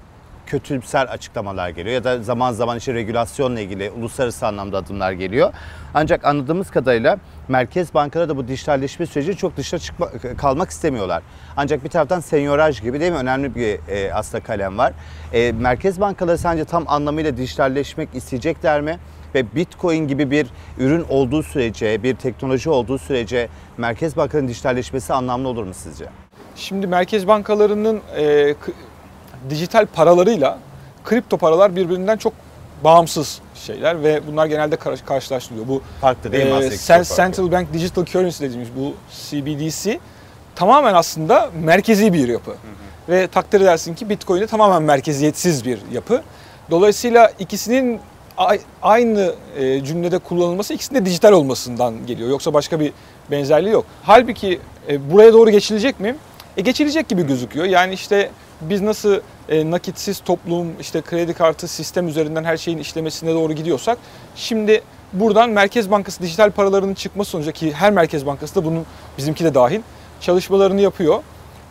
kötümser 0.46 1.06
açıklamalar 1.06 1.70
geliyor 1.70 1.94
ya 1.96 2.04
da 2.04 2.24
zaman 2.24 2.52
zaman 2.52 2.78
işte 2.78 2.94
regülasyonla 2.94 3.60
ilgili 3.60 3.92
uluslararası 3.92 4.48
anlamda 4.48 4.78
adımlar 4.78 5.12
geliyor. 5.12 5.54
Ancak 5.94 6.26
anladığımız 6.26 6.72
kadarıyla 6.72 7.18
merkez 7.48 7.94
bankaları 7.94 8.30
da 8.30 8.38
bu 8.38 8.48
dijitalleşme 8.48 9.06
süreci 9.06 9.38
çok 9.38 9.58
dışta 9.58 9.80
çıkma, 9.80 10.10
kalmak 10.38 10.70
istemiyorlar. 10.70 11.24
Ancak 11.58 11.84
bir 11.84 11.90
taraftan 11.90 12.20
senyoraj 12.20 12.82
gibi 12.82 13.00
değil 13.00 13.12
mi 13.12 13.18
önemli 13.18 13.56
bir 13.56 13.80
e, 13.88 14.14
aslında 14.14 14.44
kalem 14.44 14.78
var. 14.78 14.94
E, 15.34 15.52
merkez 15.52 16.02
bankaları 16.02 16.38
sence 16.38 16.66
tam 16.66 16.84
anlamıyla 16.88 17.38
dijitalleşmek 17.38 18.10
isteyecekler 18.14 18.82
mi? 18.82 19.00
Ve 19.36 19.56
Bitcoin 19.56 20.08
gibi 20.08 20.32
bir 20.32 20.48
ürün 20.78 21.06
olduğu 21.10 21.44
sürece, 21.44 22.04
bir 22.04 22.16
teknoloji 22.16 22.70
olduğu 22.70 22.98
sürece 22.98 23.48
merkez 23.78 24.18
bankaların 24.18 24.48
dijitalleşmesi 24.48 25.14
anlamlı 25.14 25.48
olur 25.48 25.64
mu 25.64 25.74
sizce? 25.74 26.06
Şimdi 26.62 26.88
merkez 26.88 27.28
bankalarının 27.28 28.02
e, 28.18 28.56
dijital 29.50 29.86
paralarıyla 29.86 30.58
kripto 31.04 31.38
paralar 31.38 31.76
birbirinden 31.76 32.18
çok 32.18 32.34
bağımsız 32.84 33.40
şeyler 33.56 34.04
ve 34.04 34.22
bunlar 34.28 34.46
genelde 34.46 34.76
kar- 34.76 35.06
karşılaştırılıyor. 35.06 35.68
Bu 35.68 35.82
Farklı 36.02 36.32
değil 36.32 36.46
mi 36.46 36.64
e, 36.64 36.68
ikisi 36.68 36.88
farklı. 36.88 37.16
Central 37.16 37.52
Bank 37.52 37.74
Digital 37.74 38.06
Currency 38.06 38.44
dediğimiz 38.44 38.70
bu 38.76 38.94
CBDC 39.12 40.00
tamamen 40.56 40.94
aslında 40.94 41.50
merkezi 41.64 42.14
bir 42.14 42.28
yapı. 42.28 42.52
Ve 43.10 43.28
takdir 43.28 43.62
edersin 43.62 43.96
ki 43.96 44.10
Bitcoin 44.10 44.42
de 44.42 44.48
tamamen 44.48 44.84
merkeziyetsiz 44.84 45.66
bir 45.66 45.80
yapı. 45.94 46.22
Dolayısıyla 46.72 47.32
ikisinin 47.40 48.00
aynı 48.82 49.34
e, 49.58 49.84
cümlede 49.84 50.18
kullanılması 50.20 50.74
ikisinin 50.74 51.00
de 51.02 51.06
dijital 51.06 51.32
olmasından 51.32 52.06
geliyor. 52.08 52.30
Yoksa 52.30 52.54
başka 52.54 52.80
bir 52.80 52.94
benzerliği 53.32 53.74
yok. 53.74 53.86
Halbuki 54.04 54.60
e, 54.90 55.12
buraya 55.12 55.34
doğru 55.34 55.50
geçilecek 55.50 56.00
mi? 56.00 56.16
E, 56.58 56.62
geçilecek 56.62 57.10
gibi 57.10 57.28
gözüküyor. 57.28 57.66
Yani 57.66 57.94
işte 57.94 58.30
biz 58.62 58.82
nasıl 58.82 59.20
e, 59.50 59.72
nakitsiz 59.72 60.20
toplum, 60.20 60.80
işte 60.80 61.02
kredi 61.02 61.34
kartı 61.34 61.68
sistem 61.68 62.08
üzerinden 62.08 62.44
her 62.44 62.58
şeyin 62.58 62.78
işlemesine 62.78 63.34
doğru 63.34 63.54
gidiyorsak 63.54 63.98
şimdi 64.36 64.82
buradan 65.14 65.50
Merkez 65.50 65.92
Bankası 65.92 66.24
dijital 66.24 66.52
paralarının 66.52 66.94
çıkması 66.94 67.32
sonucu 67.32 67.52
ki 67.52 67.74
her 67.74 67.92
Merkez 67.92 68.26
Bankası 68.26 68.56
da 68.56 68.66
bunun 68.66 68.86
bizimki 69.18 69.44
de 69.44 69.54
dahil 69.54 69.82
çalışmalarını 70.22 70.82
yapıyor. 70.82 71.24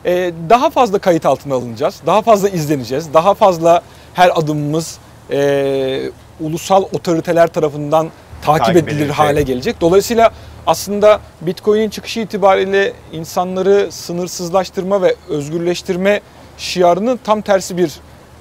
E, 0.05 0.33
daha 0.49 0.71
fazla 0.71 0.99
kayıt 0.99 1.27
altına 1.27 1.55
alınacağız, 1.55 2.03
daha 2.07 2.23
fazla 2.23 2.49
izleneceğiz, 2.49 3.15
daha 3.15 3.35
fazla 3.35 3.83
her 4.15 4.31
adımımız 4.35 4.99
e, 5.31 6.11
ulusal 6.41 6.83
otoriteler 6.83 7.47
tarafından 7.47 8.11
takip, 8.43 8.67
Takip 8.67 8.89
edilir 8.89 9.11
hale 9.11 9.43
gelecek. 9.43 9.81
Dolayısıyla 9.81 10.31
aslında 10.67 11.21
Bitcoin'in 11.40 11.90
çıkışı 11.90 12.21
itibariyle 12.21 12.93
insanları 13.12 13.93
sınırsızlaştırma 13.93 15.02
ve 15.02 15.14
özgürleştirme 15.29 16.21
şiarının 16.59 17.21
tam 17.25 17.40
tersi 17.40 17.76
bir 17.76 17.93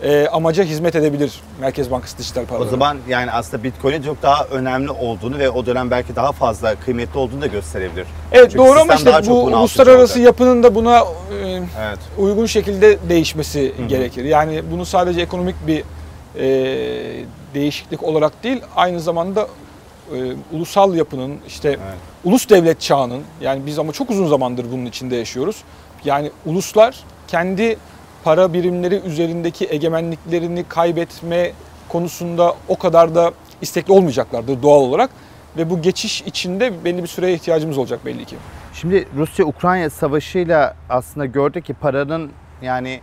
e, 0.03 0.27
amaca 0.27 0.63
hizmet 0.63 0.95
edebilir 0.95 1.41
Merkez 1.61 1.91
Bankası 1.91 2.17
dijital 2.17 2.41
O 2.43 2.45
paraları. 2.45 2.69
zaman 2.69 2.97
yani 3.09 3.31
aslında 3.31 3.63
Bitcoin'in 3.63 4.01
çok 4.03 4.21
daha 4.21 4.45
önemli 4.45 4.91
olduğunu 4.91 5.39
ve 5.39 5.49
o 5.49 5.65
dönem 5.65 5.91
belki 5.91 6.15
daha 6.15 6.31
fazla 6.31 6.75
kıymetli 6.75 7.19
olduğunu 7.19 7.41
da 7.41 7.47
gösterebilir. 7.47 8.07
evet 8.31 8.51
Çünkü 8.51 8.57
doğru 8.65 8.79
ama 8.79 8.93
işte 8.95 9.21
bu 9.27 9.43
uluslararası 9.43 10.13
olacak. 10.13 10.25
yapının 10.25 10.63
da 10.63 10.75
buna 10.75 10.97
e, 10.99 11.03
Evet. 11.81 11.99
uygun 12.17 12.45
şekilde 12.45 12.97
değişmesi 13.09 13.73
gerekir. 13.88 14.23
Yani 14.25 14.61
bunu 14.71 14.85
sadece 14.85 15.21
ekonomik 15.21 15.55
bir 15.67 15.83
e, 16.39 16.45
değişiklik 17.53 18.03
olarak 18.03 18.43
değil, 18.43 18.61
aynı 18.75 18.99
zamanda 18.99 19.47
e, 20.15 20.35
ulusal 20.55 20.95
yapının 20.95 21.37
işte 21.47 21.69
Evet. 21.69 21.97
ulus 22.23 22.49
devlet 22.49 22.81
çağının 22.81 23.23
yani 23.41 23.65
biz 23.65 23.79
ama 23.79 23.91
çok 23.91 24.09
uzun 24.09 24.27
zamandır 24.27 24.71
bunun 24.71 24.85
içinde 24.85 25.15
yaşıyoruz. 25.15 25.63
Yani 26.05 26.31
uluslar 26.45 26.99
kendi 27.27 27.77
para 28.23 28.53
birimleri 28.53 28.95
üzerindeki 28.95 29.67
egemenliklerini 29.69 30.63
kaybetme 30.69 31.51
konusunda 31.89 32.55
o 32.67 32.77
kadar 32.77 33.15
da 33.15 33.31
istekli 33.61 33.93
olmayacaklardır 33.93 34.63
doğal 34.63 34.81
olarak 34.81 35.09
ve 35.57 35.69
bu 35.69 35.81
geçiş 35.81 36.21
içinde 36.21 36.85
belli 36.85 37.03
bir 37.03 37.07
süreye 37.07 37.33
ihtiyacımız 37.33 37.77
olacak 37.77 38.05
belli 38.05 38.25
ki. 38.25 38.35
Şimdi 38.73 39.07
Rusya-Ukrayna 39.17 39.89
savaşıyla 39.89 40.75
aslında 40.89 41.25
gördük 41.25 41.65
ki 41.65 41.73
paranın 41.73 42.31
yani 42.61 42.99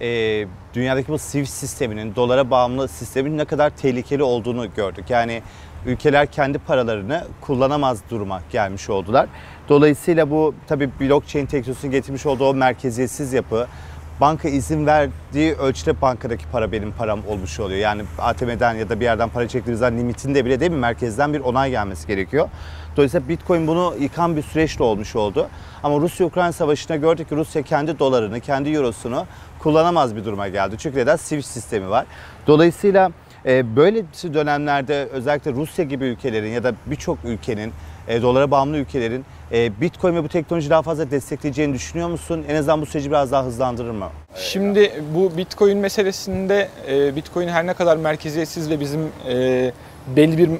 e, 0.00 0.46
dünyadaki 0.74 1.08
bu 1.08 1.18
Swift 1.18 1.50
sisteminin, 1.50 2.14
dolara 2.14 2.50
bağımlı 2.50 2.88
sistemin 2.88 3.38
ne 3.38 3.44
kadar 3.44 3.70
tehlikeli 3.70 4.22
olduğunu 4.22 4.74
gördük. 4.74 5.04
Yani 5.10 5.42
ülkeler 5.86 6.26
kendi 6.26 6.58
paralarını 6.58 7.24
kullanamaz 7.40 7.98
duruma 8.10 8.42
gelmiş 8.50 8.90
oldular. 8.90 9.26
Dolayısıyla 9.68 10.30
bu 10.30 10.54
tabii 10.66 10.90
blockchain 11.00 11.46
teknolojisinin 11.46 11.92
getirmiş 11.92 12.26
olduğu 12.26 12.48
o 12.48 12.54
merkeziyetsiz 12.54 13.32
yapı, 13.32 13.66
banka 14.20 14.48
izin 14.48 14.86
verdiği 14.86 15.54
ölçüde 15.54 16.00
bankadaki 16.00 16.44
para 16.52 16.72
benim 16.72 16.92
param 16.92 17.20
olmuş 17.28 17.60
oluyor. 17.60 17.78
Yani 17.78 18.02
ATM'den 18.18 18.74
ya 18.74 18.88
da 18.88 19.00
bir 19.00 19.04
yerden 19.04 19.28
para 19.28 19.48
çektiğinizden 19.48 19.98
limitinde 19.98 20.44
bile 20.44 20.60
değil 20.60 20.70
mi 20.70 20.78
merkezden 20.78 21.34
bir 21.34 21.40
onay 21.40 21.70
gelmesi 21.70 22.06
gerekiyor. 22.06 22.48
Dolayısıyla 22.96 23.28
Bitcoin 23.28 23.66
bunu 23.66 23.94
yıkan 24.00 24.36
bir 24.36 24.42
süreçle 24.42 24.84
olmuş 24.84 25.16
oldu. 25.16 25.48
Ama 25.82 26.00
Rusya-Ukrayna 26.00 26.52
savaşında 26.52 26.96
gördük 26.96 27.28
ki 27.28 27.36
Rusya 27.36 27.62
kendi 27.62 27.98
dolarını, 27.98 28.40
kendi 28.40 28.70
eurosunu 28.70 29.26
kullanamaz 29.58 30.16
bir 30.16 30.24
duruma 30.24 30.48
geldi. 30.48 30.76
Çünkü 30.78 30.98
neden? 30.98 31.16
Swift 31.16 31.46
sistemi 31.46 31.90
var. 31.90 32.06
Dolayısıyla 32.46 33.10
e, 33.46 33.76
böyle 33.76 34.04
dönemlerde 34.34 35.08
özellikle 35.12 35.52
Rusya 35.52 35.84
gibi 35.84 36.04
ülkelerin 36.04 36.50
ya 36.50 36.64
da 36.64 36.72
birçok 36.86 37.18
ülkenin, 37.24 37.72
e, 38.08 38.22
dolara 38.22 38.50
bağımlı 38.50 38.76
ülkelerin 38.76 39.24
e, 39.52 39.80
Bitcoin 39.80 40.14
ve 40.14 40.24
bu 40.24 40.28
teknoloji 40.28 40.70
daha 40.70 40.82
fazla 40.82 41.10
destekleyeceğini 41.10 41.74
düşünüyor 41.74 42.08
musun? 42.08 42.44
En 42.48 42.54
azından 42.54 42.80
bu 42.80 42.86
süreci 42.86 43.10
biraz 43.10 43.32
daha 43.32 43.44
hızlandırır 43.44 43.90
mı? 43.90 44.08
Şimdi 44.36 45.02
bu 45.14 45.36
Bitcoin 45.36 45.78
meselesinde 45.78 46.68
e, 46.88 47.16
Bitcoin 47.16 47.48
her 47.48 47.66
ne 47.66 47.74
kadar 47.74 47.96
merkeziyetsiz 47.96 48.70
ve 48.70 48.80
bizim 48.80 49.00
e, 49.28 49.72
belli 50.16 50.38
bir 50.38 50.50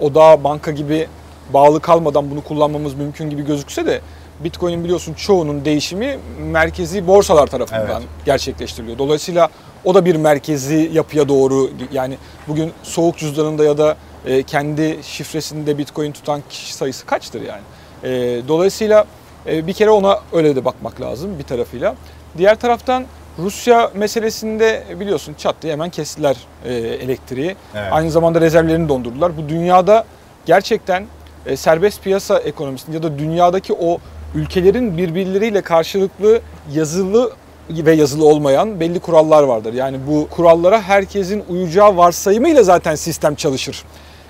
odağa 0.00 0.44
banka 0.44 0.70
gibi 0.70 1.06
bağlı 1.54 1.80
kalmadan 1.80 2.30
bunu 2.30 2.40
kullanmamız 2.40 2.94
mümkün 2.94 3.30
gibi 3.30 3.44
gözükse 3.44 3.86
de 3.86 4.00
Bitcoin'in 4.44 4.84
biliyorsun 4.84 5.14
çoğunun 5.14 5.64
değişimi 5.64 6.18
merkezi 6.38 7.06
borsalar 7.06 7.46
tarafından 7.46 7.86
Evet. 7.86 8.02
gerçekleştiriliyor. 8.24 8.98
Dolayısıyla 8.98 9.48
o 9.84 9.94
da 9.94 10.04
bir 10.04 10.16
merkezi 10.16 10.90
yapıya 10.92 11.28
doğru 11.28 11.70
yani 11.92 12.16
bugün 12.48 12.72
soğuk 12.82 13.18
cüzdanında 13.18 13.64
ya 13.64 13.78
da 13.78 13.96
e, 14.26 14.42
kendi 14.42 14.98
şifresinde 15.02 15.78
Bitcoin 15.78 16.12
tutan 16.12 16.42
kişi 16.50 16.74
sayısı 16.74 17.06
kaçtır 17.06 17.42
yani? 17.42 17.62
E, 18.04 18.40
dolayısıyla 18.48 19.04
e, 19.46 19.66
bir 19.66 19.72
kere 19.72 19.90
ona 19.90 20.20
öyle 20.32 20.56
de 20.56 20.64
bakmak 20.64 21.00
lazım 21.00 21.38
bir 21.38 21.44
tarafıyla. 21.44 21.94
Diğer 22.38 22.60
taraftan 22.60 23.04
Rusya 23.38 23.90
meselesinde 23.94 24.84
biliyorsun 25.00 25.34
çat 25.38 25.56
diye 25.62 25.72
hemen 25.72 25.90
kestiler 25.90 26.36
e, 26.64 26.74
elektriği. 26.74 27.56
Evet. 27.74 27.92
Aynı 27.92 28.10
zamanda 28.10 28.40
rezervlerini 28.40 28.88
dondurdular. 28.88 29.36
Bu 29.36 29.48
dünyada 29.48 30.04
gerçekten 30.46 31.06
e, 31.46 31.56
serbest 31.56 32.02
piyasa 32.02 32.38
ekonomisinde 32.38 32.96
ya 32.96 33.02
da 33.02 33.18
dünyadaki 33.18 33.72
o 33.72 33.98
ülkelerin 34.34 34.98
birbirleriyle 34.98 35.62
karşılıklı 35.62 36.40
yazılı 36.72 37.32
ve 37.70 37.92
yazılı 37.92 38.26
olmayan 38.26 38.80
belli 38.80 39.00
kurallar 39.00 39.42
vardır. 39.42 39.72
Yani 39.72 39.98
bu 40.06 40.28
kurallara 40.30 40.82
herkesin 40.82 41.44
uyacağı 41.48 41.96
varsayımıyla 41.96 42.62
zaten 42.62 42.94
sistem 42.94 43.34
çalışır. 43.34 43.84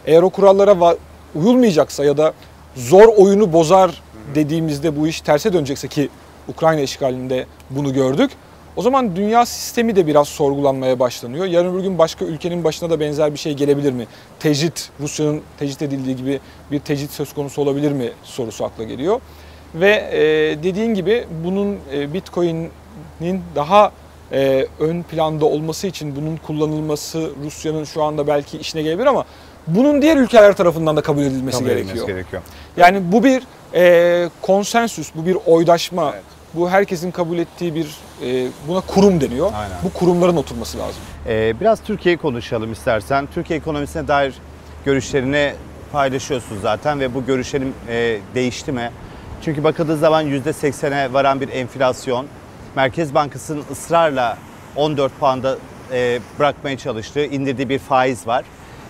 Eğer 0.06 0.22
o 0.22 0.30
kurallara 0.30 0.96
uyulmayacaksa 1.34 2.04
ya 2.04 2.16
da 2.16 2.32
zor 2.76 3.08
oyunu 3.16 3.52
bozar 3.52 4.02
dediğimizde 4.34 5.00
bu 5.00 5.08
iş 5.08 5.20
terse 5.20 5.52
dönecekse 5.52 5.88
ki 5.88 6.08
Ukrayna 6.48 6.80
işgalinde 6.80 7.46
bunu 7.70 7.92
gördük. 7.92 8.30
O 8.76 8.82
zaman 8.82 9.16
dünya 9.16 9.46
sistemi 9.46 9.96
de 9.96 10.06
biraz 10.06 10.28
sorgulanmaya 10.28 10.98
başlanıyor. 10.98 11.44
Yarın 11.44 11.74
öbür 11.74 11.82
gün 11.82 11.98
başka 11.98 12.24
ülkenin 12.24 12.64
başına 12.64 12.90
da 12.90 13.00
benzer 13.00 13.32
bir 13.32 13.38
şey 13.38 13.54
gelebilir 13.54 13.92
mi? 13.92 14.06
Tecrit, 14.40 14.90
Rusya'nın 15.00 15.42
tecrit 15.58 15.82
edildiği 15.82 16.16
gibi 16.16 16.40
bir 16.70 16.80
tecrit 16.80 17.10
söz 17.10 17.32
konusu 17.32 17.62
olabilir 17.62 17.92
mi 17.92 18.10
sorusu 18.22 18.64
akla 18.64 18.84
geliyor. 18.84 19.20
Ve 19.74 20.08
e, 20.12 20.18
dediğin 20.62 20.94
gibi 20.94 21.26
bunun 21.44 21.78
e, 21.94 22.14
Bitcoin'in 22.14 23.42
daha 23.54 23.92
e, 24.32 24.66
ön 24.80 25.02
planda 25.02 25.44
olması 25.44 25.86
için 25.86 26.16
bunun 26.16 26.36
kullanılması 26.36 27.30
Rusya'nın 27.44 27.84
şu 27.84 28.02
anda 28.02 28.26
belki 28.26 28.58
işine 28.58 28.82
gelebilir 28.82 29.06
ama 29.06 29.24
bunun 29.66 30.02
diğer 30.02 30.16
ülkeler 30.16 30.56
tarafından 30.56 30.96
da 30.96 31.00
kabul 31.02 31.22
edilmesi 31.22 31.58
Kabul 31.58 31.70
gerekiyor. 31.70 32.06
gerekiyor. 32.06 32.42
Yani 32.76 33.12
bu 33.12 33.24
bir 33.24 33.42
e, 33.74 34.28
konsensüs, 34.42 35.10
bu 35.14 35.26
bir 35.26 35.36
oydaşma, 35.46 36.10
Evet. 36.14 36.22
bu 36.54 36.70
herkesin 36.70 37.10
kabul 37.10 37.38
ettiği 37.38 37.74
bir 37.74 37.96
e, 38.24 38.48
buna 38.68 38.80
kurum 38.80 39.20
deniyor. 39.20 39.52
Aynen. 39.54 39.76
Bu 39.84 39.92
kurumların 39.92 40.36
oturması 40.36 40.78
lazım. 40.78 41.00
Ee, 41.28 41.54
biraz 41.60 41.80
Türkiye'yi 41.82 42.18
konuşalım 42.18 42.72
istersen. 42.72 43.28
Türkiye 43.34 43.58
ekonomisine 43.58 44.08
dair 44.08 44.34
görüşlerini 44.84 45.54
paylaşıyorsun 45.92 46.58
zaten 46.62 47.00
ve 47.00 47.14
bu 47.14 47.26
görüşlerin 47.26 47.74
e, 47.88 48.18
değişti 48.34 48.72
mi? 48.72 48.90
Çünkü 49.44 49.64
bakıldığı 49.64 49.96
zaman 49.96 50.26
%80'e 50.26 51.12
varan 51.12 51.40
bir 51.40 51.48
enflasyon. 51.48 52.26
Merkez 52.76 53.14
Bankası'nın 53.14 53.64
ısrarla 53.72 54.38
14 54.76 55.12
puanda 55.20 55.56
e, 55.92 56.18
bırakmaya 56.38 56.78
çalıştığı, 56.78 57.24
indirdiği 57.24 57.68
bir 57.68 57.78
faiz 57.78 58.26
var. 58.26 58.44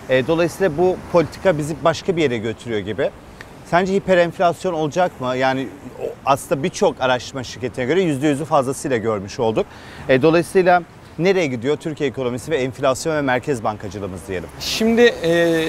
E, 0.09 0.27
dolayısıyla 0.27 0.77
bu 0.77 0.97
politika 1.11 1.57
bizi 1.57 1.75
başka 1.83 2.15
bir 2.17 2.21
yere 2.21 2.37
götürüyor 2.37 2.79
gibi. 2.79 3.09
Sence 3.65 3.93
hiperenflasyon 3.93 4.73
olacak 4.73 5.21
mı? 5.21 5.35
Yani 5.37 5.67
aslında 6.25 6.63
birçok 6.63 7.01
araştırma 7.01 7.43
şirketine 7.43 7.85
göre 7.85 8.03
%100'ü 8.03 8.45
fazlasıyla 8.45 8.97
görmüş 8.97 9.39
olduk. 9.39 9.65
E, 10.09 10.21
dolayısıyla 10.21 10.83
nereye 11.19 11.47
gidiyor 11.47 11.77
Türkiye 11.77 12.09
ekonomisi 12.09 12.51
ve 12.51 12.57
enflasyon 12.57 13.15
ve 13.15 13.21
merkez 13.21 13.63
bankacılığımız 13.63 14.21
diyelim? 14.27 14.49
Şimdi 14.59 15.01
e, 15.01 15.65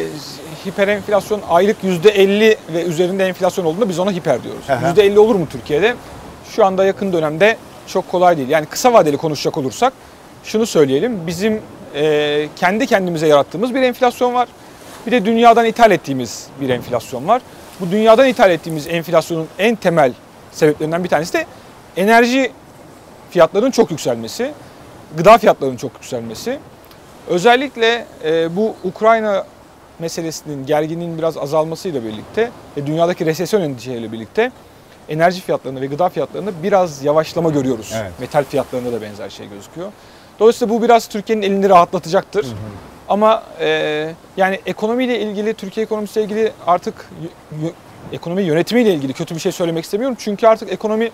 hiperenflasyon 0.67 1.41
aylık 1.49 1.77
%50 1.85 2.57
ve 2.75 2.83
üzerinde 2.85 3.27
enflasyon 3.27 3.65
olduğunda 3.65 3.89
biz 3.89 3.99
ona 3.99 4.11
hiper 4.11 4.43
diyoruz. 4.43 4.71
Aha. 4.71 4.91
%50 4.91 5.19
olur 5.19 5.35
mu 5.35 5.47
Türkiye'de? 5.51 5.95
Şu 6.51 6.65
anda 6.65 6.85
yakın 6.85 7.13
dönemde 7.13 7.57
çok 7.87 8.11
kolay 8.11 8.37
değil. 8.37 8.49
Yani 8.49 8.67
kısa 8.67 8.93
vadeli 8.93 9.17
konuşacak 9.17 9.59
olursak 9.59 9.93
şunu 10.45 10.67
söyleyelim. 10.67 11.27
Bizim 11.27 11.61
e, 11.95 12.49
kendi 12.57 12.87
kendimize 12.87 13.27
yarattığımız 13.27 13.75
bir 13.75 13.83
enflasyon 13.83 14.35
var. 14.35 14.49
Bir 15.07 15.13
de 15.13 15.25
dünyadan 15.25 15.67
ithal 15.67 15.91
ettiğimiz 15.91 16.47
bir 16.61 16.69
enflasyon 16.69 17.29
var. 17.29 17.43
Bu 17.81 17.91
dünyadan 17.91 18.29
ithal 18.29 18.51
ettiğimiz 18.51 18.89
enflasyonun 18.89 19.49
en 19.59 19.77
temel 19.77 20.13
sebeplerinden 20.53 21.05
bir 21.05 21.09
tanesi 21.09 21.33
de 21.33 21.47
enerji 21.97 22.53
fiyatlarının 23.31 23.71
çok 23.71 23.91
yükselmesi, 23.91 24.53
gıda 25.17 25.39
fiyatlarının 25.39 25.77
çok 25.77 25.95
yükselmesi. 25.95 26.59
Özellikle 27.29 28.07
e, 28.25 28.57
bu 28.57 28.75
Ukrayna 28.85 29.45
meselesinin 29.99 30.67
gerginliğin 30.67 31.19
biraz 31.19 31.37
azalmasıyla 31.37 32.05
birlikte 32.05 32.51
ve 32.77 32.87
dünyadaki 32.87 33.27
resesyon 33.27 33.61
endişeleriyle 33.61 34.13
birlikte 34.13 34.53
enerji 35.09 35.41
fiyatlarında 35.41 35.81
ve 35.81 35.87
gıda 35.87 36.09
fiyatlarında 36.09 36.51
biraz 36.63 37.05
yavaşlama 37.05 37.51
görüyoruz. 37.51 37.93
Evet. 37.97 38.13
Metal 38.21 38.45
fiyatlarında 38.45 38.93
da 38.93 39.03
benzer 39.03 39.31
şey 39.31 39.49
gözüküyor. 39.49 39.93
Dolayısıyla 40.41 40.75
bu 40.75 40.83
biraz 40.83 41.07
Türkiye'nin 41.07 41.43
elini 41.43 41.69
rahatlatacaktır. 41.69 42.47
Ama 43.09 43.43
e, 43.61 44.11
yani 44.37 44.61
ekonomiyle 44.67 45.21
ilgili, 45.21 45.55
Türkiye 45.55 45.85
ekonomisiyle 45.85 46.25
ilgili 46.27 46.53
artık 46.67 47.11
ekonomi 48.13 48.43
yönetimiyle 48.43 48.95
ilgili 48.95 49.13
kötü 49.13 49.35
bir 49.35 49.41
şey 49.41 49.53
söylemek 49.53 49.85
istemiyorum. 49.85 50.17
Çünkü 50.21 50.47
artık 50.47 50.73
ekonomi 50.73 51.11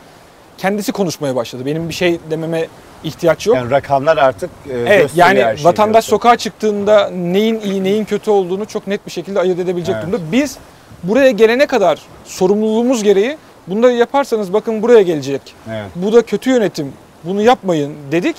kendisi 0.59 0.93
konuşmaya 0.93 1.37
başladı. 1.37 1.67
Benim 1.67 1.89
bir 1.89 1.95
şey 1.95 2.19
dememe 2.31 2.67
ihtiyaç 3.05 3.47
yok. 3.47 3.57
Yani 3.57 3.71
rakamlar 3.71 4.17
artık 4.17 4.51
e, 4.71 4.73
Evet 4.79 5.11
yani 5.15 5.45
her 5.45 5.57
şeyi 5.57 5.65
vatandaş 5.67 5.93
diyorsun. 5.95 6.11
sokağa 6.11 6.37
çıktığında 6.37 7.11
neyin 7.11 7.61
iyi 7.61 7.85
neyin 7.85 8.05
kötü 8.05 8.31
olduğunu 8.31 8.67
çok 8.67 8.87
net 8.87 9.07
bir 9.07 9.11
şekilde 9.11 9.41
ayırt 9.41 9.59
edebilecek 9.59 9.95
Evet. 9.95 10.07
durumda. 10.07 10.33
Biz 10.33 10.57
buraya 11.03 11.31
gelene 11.31 11.67
kadar 11.67 11.99
sorumluluğumuz 12.25 13.03
gereği 13.03 13.37
bunları 13.67 13.93
yaparsanız 13.93 14.53
bakın 14.53 14.83
buraya 14.83 15.03
gelecek. 15.03 15.55
Evet. 15.71 15.91
Bu 15.95 16.13
da 16.13 16.23
kötü 16.23 16.51
yönetim. 16.51 16.93
Bunu 17.25 17.43
yapmayın 17.43 17.97
dedik. 18.13 18.37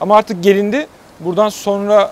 Ama 0.00 0.16
artık 0.16 0.44
gelindi. 0.44 0.86
Buradan 1.20 1.48
sonra 1.48 2.10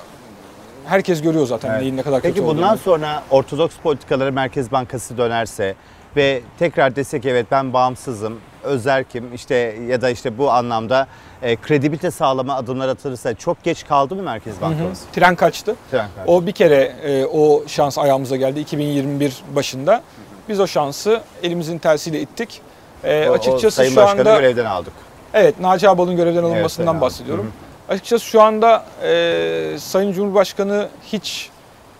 herkes 0.84 1.22
görüyor 1.22 1.46
zaten 1.46 1.70
Evet. 1.70 1.80
neyin 1.80 1.96
ne 1.96 2.02
kadar 2.02 2.20
kötü 2.22 2.34
Peki 2.34 2.44
olduğunu. 2.46 2.56
bundan 2.56 2.76
sonra 2.76 3.22
ortodoks 3.30 3.76
politikalara 3.76 4.30
Merkez 4.30 4.72
Bankası 4.72 5.18
dönerse 5.18 5.74
ve 6.16 6.40
tekrar 6.58 6.96
desek 6.96 7.26
evet 7.26 7.46
ben 7.50 7.72
bağımsızım, 7.72 8.40
özerkim 8.62 9.34
işte 9.34 9.54
ya 9.88 10.00
da 10.02 10.10
işte 10.10 10.38
bu 10.38 10.50
anlamda 10.50 11.06
e, 11.42 11.56
kredibilite 11.56 12.10
sağlama 12.10 12.54
adımlar 12.54 12.88
atılırsa 12.88 13.34
çok 13.34 13.62
geç 13.64 13.86
kaldı 13.86 14.14
mı 14.14 14.22
Merkez 14.22 14.54
Hı 14.54 14.58
hı. 14.58 14.62
Bankamız? 14.62 15.00
Tren 15.12 15.34
kaçtı. 15.34 15.76
Tren 15.90 16.08
karşı. 16.16 16.30
O 16.30 16.46
bir 16.46 16.52
kere 16.52 16.92
e, 17.04 17.24
o 17.26 17.62
şans 17.66 17.98
ayağımıza 17.98 18.36
geldi 18.36 18.60
2021 18.60 19.42
başında. 19.56 20.02
Biz 20.48 20.60
o 20.60 20.66
şansı 20.66 21.20
elimizin 21.42 21.78
tersiyle 21.78 22.20
ittik. 22.20 22.60
E, 23.04 23.26
O- 23.28 23.30
o 23.30 23.34
açıkçası 23.34 23.76
Sayın 23.76 23.90
şu 23.90 23.96
Başkanı 23.96 24.20
anda 24.20 24.36
görevden 24.40 24.64
aldık. 24.64 24.92
Evet, 25.34 25.60
Naci 25.60 25.88
Ağbal'ın 25.88 26.16
görevden 26.16 26.38
Evet, 26.42 26.52
alınmasından 26.52 26.86
Sayın 26.86 27.00
bahsediyorum. 27.00 27.44
Ağbal. 27.58 27.67
Açıkçası 27.88 28.24
şu 28.24 28.42
anda 28.42 28.85
e, 29.03 29.77
Sayın 29.79 30.12
Cumhurbaşkanı 30.12 30.88
hiç 31.12 31.51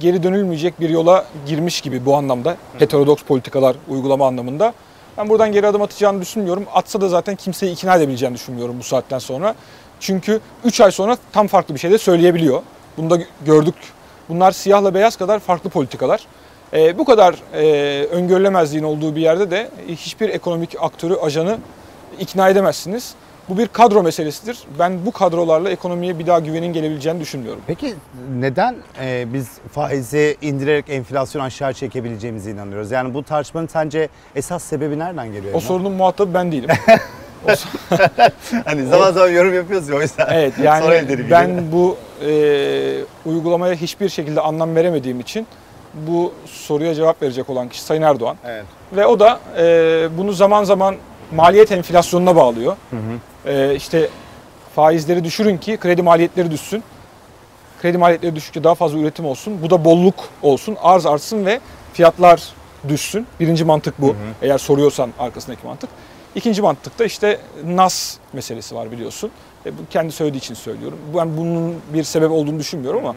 geri 0.01 0.23
dönülmeyecek 0.23 0.81
bir 0.81 0.91
yola 0.91 1.25
girmiş 1.47 1.81
gibi 1.81 2.07
bu 2.07 2.17
anlamda. 2.17 2.57
Heterodoks 2.79 3.23
politikalar 3.23 3.77
uygulama 3.89 4.27
anlamında. 4.27 4.73
Ben 5.19 5.29
buradan 5.29 5.53
geri 5.53 5.67
adım 5.67 5.83
atacağını 5.83 6.21
düşünmüyorum. 6.21 6.65
Atsa 6.75 7.01
da 7.01 7.09
zaten 7.09 7.37
kimseyi 7.37 7.73
ikna 7.73 7.97
edebileceğini 7.97 8.35
düşünmüyorum 8.35 8.79
bu 8.79 8.83
saatten 8.83 9.19
sonra. 9.19 9.55
Çünkü 10.01 10.41
3 10.65 10.81
ay 10.81 10.91
sonra 10.91 11.17
tam 11.33 11.47
farklı 11.47 11.75
bir 11.75 11.81
şey 11.81 11.91
de 11.91 11.99
söyleyebiliyor. 11.99 12.63
Bunu 12.97 13.11
da 13.11 13.19
gördük. 13.47 13.75
Bunlar 14.29 14.53
siyahla 14.53 14.95
beyaz 14.95 15.17
kadar 15.17 15.39
farklı 15.39 15.71
politikalar. 15.71 16.21
E, 16.73 16.99
bu 16.99 17.05
kadar 17.05 17.35
e, 17.55 18.05
öngörülemezliğin 18.07 18.85
olduğu 18.85 19.17
bir 19.17 19.21
yerde 19.21 19.51
de 19.51 19.71
hiçbir 19.89 20.29
ekonomik 20.29 20.77
aktörü, 20.81 21.15
ajanı 21.15 21.59
ikna 22.21 22.49
edemezsiniz. 22.49 23.15
Bu 23.49 23.59
bir 23.59 23.69
kadro 23.69 24.03
meselesidir. 24.03 24.59
Ben 24.79 25.07
bu 25.07 25.13
kadrolarla 25.13 25.71
ekonomiye 25.71 26.19
bir 26.19 26.27
daha 26.27 26.39
güvenin 26.39 26.73
gelebileceğini 26.73 27.21
düşünmüyorum. 27.21 27.63
Peki 27.67 27.95
neden 28.39 28.77
e, 29.01 29.33
biz 29.33 29.49
faizi 29.73 30.37
indirerek 30.43 30.85
enflasyonu 30.89 31.45
aşağı 31.45 31.73
çekebileceğimize 31.73 32.51
inanıyoruz? 32.51 32.91
Yani 32.91 33.15
bu 33.15 33.23
tartışmanın 33.23 33.67
sence 33.67 34.09
esas 34.35 34.63
sebebi 34.63 34.99
nereden 34.99 35.33
geliyor? 35.33 35.55
O 35.55 35.61
sorunun 35.61 35.93
muhatabı 35.93 36.35
ben 36.35 36.53
değilim. 36.53 36.71
Hani 38.65 38.87
zaman 38.87 39.13
zaman 39.13 39.29
yorum 39.29 39.55
yapıyoruz 39.55 39.89
ya 39.89 39.97
o 39.97 40.01
yüzden. 40.01 40.27
evet 40.31 40.53
yani 40.63 41.31
ben 41.31 41.73
bu 41.73 41.97
e, 42.27 43.01
uygulamaya 43.27 43.75
hiçbir 43.75 44.09
şekilde 44.09 44.41
anlam 44.41 44.77
veremediğim 44.77 45.21
için 45.21 45.47
bu 45.95 46.33
soruya 46.47 46.95
cevap 46.95 47.23
verecek 47.23 47.51
olan 47.51 47.69
kişi 47.69 47.83
Sayın 47.83 48.03
Erdoğan. 48.03 48.37
Evet. 48.47 48.65
Ve 48.93 49.07
o 49.07 49.21
da 49.21 49.41
e, 49.59 50.09
bunu 50.19 50.33
zaman 50.33 50.65
zaman 50.65 50.97
maliyet 51.33 51.73
enflasyonuna 51.73 52.37
bağlıyor. 52.37 52.77
Hı 52.91 52.97
hı. 52.97 53.51
E, 53.51 53.75
işte 53.75 54.09
faizleri 54.75 55.25
düşürün 55.25 55.59
ki 55.59 55.77
kredi 55.77 56.03
maliyetleri 56.03 56.51
düşsün. 56.51 56.83
Kredi 57.83 57.99
maliyetleri 57.99 58.37
düşükçe 58.37 58.65
daha 58.65 58.75
fazla 58.75 58.99
üretim 58.99 59.25
olsun. 59.25 59.63
Bu 59.63 59.71
da 59.71 59.85
bolluk 59.85 60.15
olsun, 60.43 60.77
arz 60.83 61.07
artsın 61.07 61.47
ve 61.47 61.61
fiyatlar 61.93 62.43
düşsün. 62.89 63.27
Birinci 63.41 63.65
mantık 63.65 63.95
bu. 63.99 64.07
Hı 64.07 64.11
hı. 64.11 64.15
Eğer 64.43 64.59
soruyorsan 64.59 65.11
arkasındaki 65.19 65.67
mantık. 65.67 65.91
İkinci 66.35 66.63
mantıkta 66.63 67.05
işte 67.05 67.41
nas 67.65 68.17
meselesi 68.33 68.75
var 68.75 68.91
biliyorsun. 68.91 69.31
E, 69.67 69.79
bu 69.79 69.81
kendi 69.91 70.13
söylediği 70.13 70.41
için 70.41 70.55
söylüyorum. 70.55 70.99
Ben 71.17 71.37
bunun 71.37 71.75
bir 71.95 72.05
sebep 72.05 72.31
olduğunu 72.31 72.59
düşünmüyorum 72.59 73.07
ama. 73.07 73.17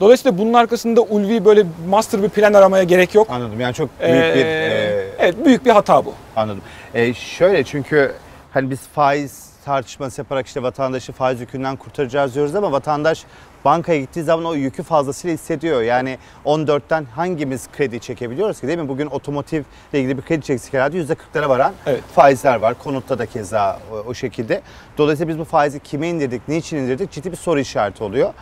Dolayısıyla 0.00 0.38
bunun 0.38 0.52
arkasında 0.52 1.00
ulvi 1.00 1.44
böyle 1.44 1.64
master 1.88 2.22
bir 2.22 2.28
plan 2.28 2.52
aramaya 2.52 2.84
gerek 2.84 3.14
yok. 3.14 3.26
Anladım. 3.30 3.60
Yani 3.60 3.74
çok 3.74 3.88
büyük 4.00 4.14
bir 4.34 4.44
Ee, 4.44 4.48
e, 4.48 5.06
evet 5.18 5.44
büyük 5.44 5.64
bir 5.64 5.70
hata 5.70 6.04
bu. 6.04 6.14
Anladım. 6.36 6.62
Ee, 6.94 7.14
şöyle 7.14 7.64
çünkü 7.64 8.12
hani 8.52 8.70
biz 8.70 8.80
faiz 8.94 9.50
tartışması 9.64 10.20
yaparak 10.20 10.46
işte 10.46 10.62
vatandaşı 10.62 11.12
faiz 11.12 11.40
yükünden 11.40 11.76
kurtaracağız 11.76 12.34
diyoruz 12.34 12.54
ama 12.54 12.72
vatandaş 12.72 13.24
bankaya 13.64 14.00
gittiği 14.00 14.22
zaman 14.22 14.44
o 14.44 14.54
yükü 14.54 14.82
fazlasıyla 14.82 15.34
hissediyor. 15.34 15.82
Yani 15.82 16.18
14'ten 16.44 17.04
hangimiz 17.04 17.68
kredi 17.76 18.00
çekebiliyoruz 18.00 18.60
ki 18.60 18.66
değil 18.66 18.78
mi? 18.78 18.88
Bugün 18.88 19.06
otomotivle 19.06 19.64
ilgili 19.92 20.16
bir 20.16 20.22
kredi 20.22 20.42
çeksek 20.42 20.74
herhalde 20.74 20.98
%40'lara 20.98 21.48
varan 21.48 21.72
Evet. 21.86 22.00
faizler 22.14 22.56
var. 22.56 22.74
Konutta 22.78 23.18
da 23.18 23.26
keza 23.26 23.78
o, 23.92 23.96
o 23.96 24.14
şekilde. 24.14 24.62
Dolayısıyla 24.98 25.28
biz 25.32 25.38
bu 25.38 25.44
faizi 25.44 25.80
kime 25.80 26.08
indirdik, 26.08 26.48
niçin 26.48 26.76
indirdik 26.76 27.10
ciddi 27.12 27.32
bir 27.32 27.36
soru 27.36 27.60
işareti 27.60 28.04
oluyor. 28.04 28.32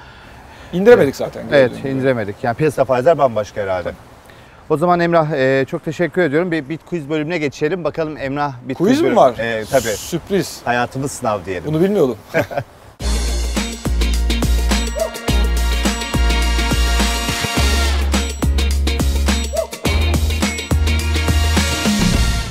İndiremedik 0.72 1.16
zaten. 1.16 1.44
Evet 1.52 1.76
gibi. 1.76 1.88
indiremedik. 1.88 2.36
Yani 2.42 2.56
piyasa 2.56 2.84
faizler 2.84 3.18
bambaşka 3.18 3.60
herhalde. 3.60 3.92
O 4.70 4.76
zaman 4.76 5.00
Emrah 5.00 5.32
e, 5.32 5.64
çok 5.64 5.84
teşekkür 5.84 6.22
ediyorum. 6.22 6.50
Bir 6.50 6.68
bit 6.68 6.80
quiz 6.86 7.10
bölümüne 7.10 7.38
geçelim. 7.38 7.84
Bakalım 7.84 8.16
Emrah 8.16 8.52
bit 8.62 8.78
Quiz 8.78 9.00
mi 9.00 9.16
var? 9.16 9.38
E, 9.38 9.64
tabii. 9.70 9.82
Sürpriz. 9.82 10.60
Hayatımız 10.64 11.12
sınav 11.12 11.44
diyelim. 11.44 11.64
Bunu 11.66 11.80
bilmiyordum. 11.80 12.16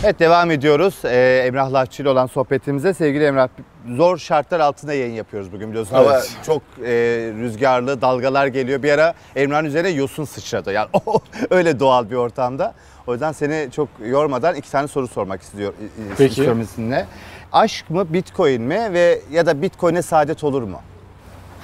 Evet 0.08 0.20
devam 0.20 0.52
ediyoruz. 0.52 0.96
Ee, 1.06 1.44
Emrah 1.46 1.74
Lafçı 1.74 2.02
ile 2.02 2.10
olan 2.10 2.28
sohbetimize. 2.28 2.94
Sevgili 2.94 3.24
Emrah 3.24 3.48
zor 3.96 4.18
şartlar 4.18 4.60
altında 4.60 4.94
yayın 4.94 5.14
yapıyoruz 5.14 5.52
bugün 5.52 5.70
biliyorsun. 5.70 5.96
Hava 5.96 6.14
Evet. 6.14 6.38
çok 6.46 6.62
e, 6.80 6.92
rüzgarlı, 7.40 8.02
dalgalar 8.02 8.48
geliyor. 8.48 8.84
Bir 8.84 8.92
ara 8.92 9.14
Emrah'ın 9.36 9.66
üzerine 9.66 9.90
yosun 9.90 10.24
sıçradı. 10.26 10.72
Yani 10.72 10.88
öyle 11.50 11.80
doğal 11.80 12.10
bir 12.10 12.16
ortamda. 12.16 12.74
O 13.08 13.14
yüzden 13.14 13.32
seni 13.32 13.72
çok 13.72 13.90
yormadan 14.06 14.56
iki 14.56 14.72
tane 14.72 14.88
soru 14.88 15.08
sormak 15.08 15.42
istiyor, 15.42 15.74
Peki. 16.18 16.30
istiyorum 16.30 16.64
sizinle. 16.70 17.06
Aşk 17.54 17.90
mı, 17.90 18.14
bitcoin 18.14 18.62
mi 18.62 18.94
ve 18.94 19.22
ya 19.32 19.46
da 19.46 19.62
bitcoin'e 19.62 20.02
saadet 20.02 20.44
olur 20.44 20.62
mu? 20.64 20.80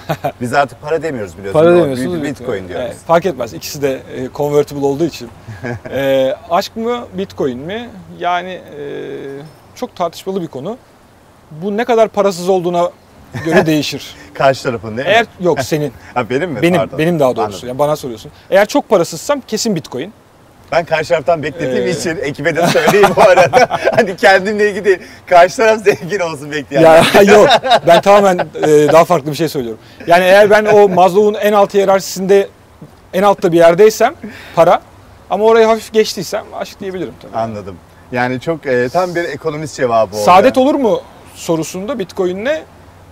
Biz 0.40 0.52
artık 0.52 0.82
para 0.82 1.02
demiyoruz 1.02 1.38
biliyorsun. 1.38 1.60
Para 1.60 1.74
demiyorsunuz. 1.76 2.22
Bitcoin 2.22 2.68
diyoruz. 2.68 2.86
Evet, 2.86 2.96
fark 3.06 3.26
etmez. 3.26 3.54
İkisi 3.54 3.82
de 3.82 3.92
e, 4.16 4.28
convertible 4.34 4.86
olduğu 4.86 5.04
için. 5.04 5.28
E, 5.90 6.34
aşk 6.50 6.76
mı, 6.76 7.06
bitcoin 7.18 7.58
mi? 7.58 7.90
Yani 8.18 8.50
e, 8.50 8.82
çok 9.74 9.96
tartışmalı 9.96 10.42
bir 10.42 10.46
konu. 10.46 10.76
Bu 11.50 11.76
ne 11.76 11.84
kadar 11.84 12.08
parasız 12.08 12.48
olduğuna 12.48 12.90
göre 13.44 13.66
değişir. 13.66 14.14
Karşı 14.34 14.62
tarafın 14.62 14.96
değil 14.96 15.08
mi? 15.08 15.14
Eğer 15.14 15.26
yok 15.40 15.60
senin, 15.60 15.92
Ha, 16.14 16.30
benim 16.30 16.50
mi? 16.50 16.62
benim, 16.62 16.76
Pardon. 16.78 16.98
benim 16.98 17.20
daha 17.20 17.36
doğrusu. 17.36 17.42
Anladım. 17.52 17.68
Yani 17.68 17.78
bana 17.78 17.96
soruyorsun. 17.96 18.32
Eğer 18.50 18.66
çok 18.66 18.88
parasızsam 18.88 19.40
kesin 19.40 19.76
bitcoin. 19.76 20.12
Ben 20.72 20.84
karşı 20.84 21.08
taraftan 21.08 21.42
beklediğim 21.42 21.86
Ee, 21.86 21.90
için 21.90 22.18
ekibe 22.22 22.56
de 22.56 22.66
söyleyeyim 22.66 23.08
bu 23.16 23.22
arada. 23.22 23.68
hani 23.96 24.16
kendimle 24.16 24.70
ilgili. 24.70 25.00
Karşı 25.26 25.56
taraf 25.56 25.80
zengin 25.84 26.20
olsun 26.20 26.52
bekleyen. 26.52 26.82
Ya 26.82 27.22
yok. 27.34 27.48
Ben 27.86 28.00
tamamen 28.00 28.38
e, 28.38 28.68
daha 28.92 29.04
farklı 29.04 29.30
bir 29.30 29.36
şey 29.36 29.48
söylüyorum. 29.48 29.80
Yani 30.06 30.24
eğer 30.24 30.50
ben 30.50 30.64
o 30.64 30.88
Maslow'un 30.88 31.34
en 31.34 31.52
alt 31.52 31.74
hiyerarşisinde 31.74 32.48
en 33.12 33.22
altta 33.22 33.52
bir 33.52 33.56
yerdeysem 33.56 34.14
para 34.54 34.80
ama 35.30 35.44
orayı 35.44 35.66
hafif 35.66 35.92
geçtiysem 35.92 36.44
aşk 36.54 36.80
diyebilirim 36.80 37.14
tabii. 37.22 37.36
Anladım. 37.36 37.76
Yani 38.12 38.40
çok 38.40 38.66
e, 38.66 38.88
tam 38.88 39.14
bir 39.14 39.24
ekonomist 39.24 39.76
cevabı 39.76 40.16
oldu. 40.16 40.24
Saadet 40.24 40.58
olur 40.58 40.74
mu 40.74 41.00
sorusunda 41.34 41.98
Bitcoin'le 41.98 42.62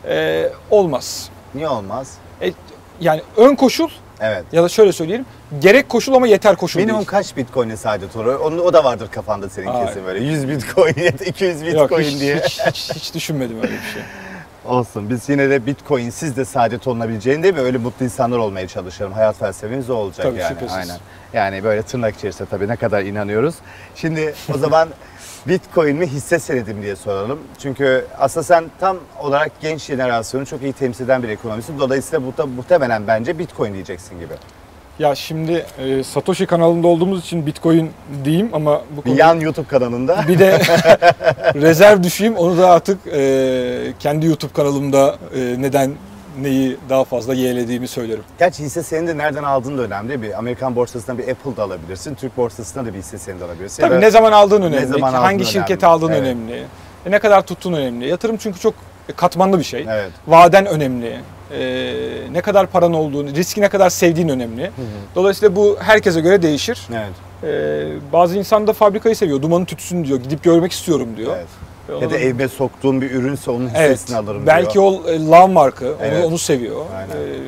e, 0.09 0.49
olmaz. 0.71 1.29
Niye 1.55 1.69
olmaz? 1.69 2.13
E, 2.43 2.53
yani 3.01 3.23
ön 3.37 3.55
koşul 3.55 3.89
Evet. 4.23 4.45
ya 4.53 4.63
da 4.63 4.69
şöyle 4.69 4.93
söyleyelim 4.93 5.27
gerek 5.61 5.89
koşul 5.89 6.15
ama 6.15 6.27
yeter 6.27 6.57
koşul 6.57 6.81
Minimum 6.81 6.99
değil. 7.01 7.09
kaç 7.09 7.37
bitcoin'e 7.37 7.77
saadet 7.77 8.17
olur? 8.17 8.35
Onu, 8.35 8.61
o 8.63 8.73
da 8.73 8.85
vardır 8.85 9.09
kafanda 9.13 9.49
senin 9.49 9.67
Hayır. 9.67 9.87
kesin 9.87 10.05
böyle. 10.07 10.25
100 10.25 10.49
bitcoin 10.49 10.95
ya 10.97 11.19
da 11.19 11.25
200 11.25 11.63
bitcoin 11.67 11.79
Yok 11.79 12.01
hiç, 12.01 12.21
diye. 12.21 12.37
hiç, 12.37 12.61
hiç, 12.67 12.91
hiç 12.95 13.15
düşünmedim 13.15 13.57
öyle 13.57 13.73
bir 13.73 13.93
şey. 13.93 14.03
Olsun. 14.65 15.11
Biz 15.11 15.29
yine 15.29 15.51
de 15.51 15.67
bitcoin'siz 15.67 16.37
de 16.37 16.45
saadet 16.45 16.87
olunabileceğini 16.87 17.43
değil 17.43 17.55
mi? 17.55 17.61
Öyle 17.61 17.79
mutlu 17.79 18.05
insanlar 18.05 18.39
olmaya 18.39 18.69
çalışalım. 18.69 19.13
Hayat 19.13 19.39
felsefemiz 19.39 19.91
o 19.91 19.95
olacak 19.95 20.27
Tabii, 20.27 20.39
yani. 20.39 20.49
şüphesiz. 20.55 20.77
Aynen. 20.77 20.97
Yani 21.33 21.65
böyle 21.65 21.83
tırnak 21.83 22.17
içerisinde 22.17 22.49
tabii 22.51 22.69
ne 22.69 22.77
kadar 22.77 23.03
inanıyoruz. 23.03 23.55
Şimdi 23.95 24.35
o 24.55 24.59
zaman 24.59 24.89
Bitcoin 25.49 25.97
mi 25.97 26.07
hisse 26.07 26.39
senedi 26.39 26.75
mi 26.75 26.83
diye 26.83 26.97
soralım. 26.97 27.39
Çünkü 27.59 28.05
aslında 28.19 28.45
sen 28.45 28.65
tam 28.81 28.97
olarak 29.21 29.53
genç 29.61 29.83
jenerasyonu 29.83 30.47
çok 30.47 30.63
iyi 30.63 30.73
temsil 30.73 31.05
eden 31.05 31.23
bir 31.23 31.29
ekonomistsin. 31.29 31.79
Dolayısıyla 31.79 32.27
bu 32.27 32.37
da 32.37 32.47
muhtemelen 32.47 33.07
bence 33.07 33.39
Bitcoin 33.39 33.75
diyeceksin 33.75 34.21
gibi. 34.21 34.33
Ya 34.99 35.15
şimdi 35.15 35.67
e, 35.79 36.05
Satoshi 36.05 36.47
kanalında 36.47 36.89
olduğumuz 36.89 37.21
için 37.21 37.47
Bitcoin 37.47 37.91
diyeyim 38.25 38.51
ama 38.53 38.83
bu 38.97 39.03
konuda 39.03 39.19
yan 39.19 39.41
YouTube 39.41 39.67
kanalında. 39.69 40.25
bir 40.29 40.39
de 40.39 40.59
rezerv 41.55 42.03
düşeyim 42.03 42.37
onu 42.37 42.59
da 42.59 42.71
artık 42.71 42.99
e, 43.07 43.93
kendi 43.99 44.27
YouTube 44.27 44.53
kanalımda 44.53 45.17
e, 45.35 45.57
neden 45.59 45.91
neyi 46.41 46.77
daha 46.89 47.05
fazla 47.05 47.35
yeğlediğimi 47.35 47.89
söylerim. 47.89 48.23
Gerçi 48.39 48.63
hisse 48.65 48.83
senedi 48.83 49.09
de 49.09 49.19
nereden 49.19 49.43
aldığın 49.43 49.79
da 49.79 49.83
önemli. 49.83 50.23
Bir 50.23 50.39
Amerikan 50.39 50.77
borsasından 50.77 51.19
bir 51.19 51.29
Apple 51.29 51.57
da 51.57 51.63
alabilirsin. 51.63 52.15
Türk 52.15 52.37
borsasından 52.37 52.87
da 52.87 52.95
bir 52.95 52.99
hisse 52.99 53.19
senedi 53.19 53.45
alabilirsin. 53.45 53.83
Tabii 53.83 54.01
ne 54.01 54.11
zaman 54.11 54.33
aldığın 54.33 54.63
önemli, 54.63 54.87
zaman 54.87 55.09
aldığın 55.09 55.19
hangi 55.23 55.37
önemli. 55.37 55.47
şirketi 55.53 55.87
aldığın 55.87 56.09
Evet. 56.09 56.21
önemli, 56.21 56.65
e, 57.07 57.11
ne 57.11 57.19
kadar 57.19 57.43
tuttuğun 57.43 57.73
önemli. 57.73 58.09
Yatırım 58.09 58.37
çünkü 58.37 58.61
çok 58.61 58.75
katmanlı 59.17 59.59
bir 59.59 59.65
şey. 59.65 59.87
Evet. 59.91 60.11
Vaden 60.27 60.67
önemli, 60.67 61.21
e, 61.59 61.63
ne 62.33 62.41
kadar 62.41 62.67
paran 62.67 62.95
olduğunu, 62.95 63.35
riski 63.35 63.61
ne 63.61 63.69
kadar 63.69 63.91
sevdiğin 63.91 64.29
önemli. 64.29 64.71
Dolayısıyla 65.15 65.57
bu 65.57 65.77
herkese 65.81 66.21
göre 66.21 66.43
değişir. 66.43 66.89
Evet. 66.93 67.13
E, 67.45 68.13
bazı 68.13 68.39
insan 68.39 68.67
da 68.67 68.73
fabrikayı 68.73 69.17
seviyor, 69.17 69.43
dumanı 69.43 69.65
tütsün 69.67 70.05
diyor, 70.05 70.19
gidip 70.21 70.43
görmek 70.43 70.73
istiyorum 70.73 71.09
diyor. 71.17 71.37
evet. 71.37 71.47
Ona 71.89 72.03
Ya 72.03 72.11
da 72.11 72.19
evime 72.19 72.49
soktuğum 72.49 73.01
bir 73.01 73.11
ürünse 73.11 73.51
onun 73.51 73.71
Evet. 73.77 73.93
hissesini 73.97 74.17
alırım 74.17 74.47
Belki 74.47 74.75
diyor. 74.75 74.85
o 74.85 75.09
e, 75.11 75.27
lav 75.27 75.49
markı, 75.49 75.87
onu, 75.87 75.97
Evet. 76.03 76.25
onu 76.25 76.39
seviyor. 76.39 76.87
Aynen. 76.97 77.11
E, 77.29 77.39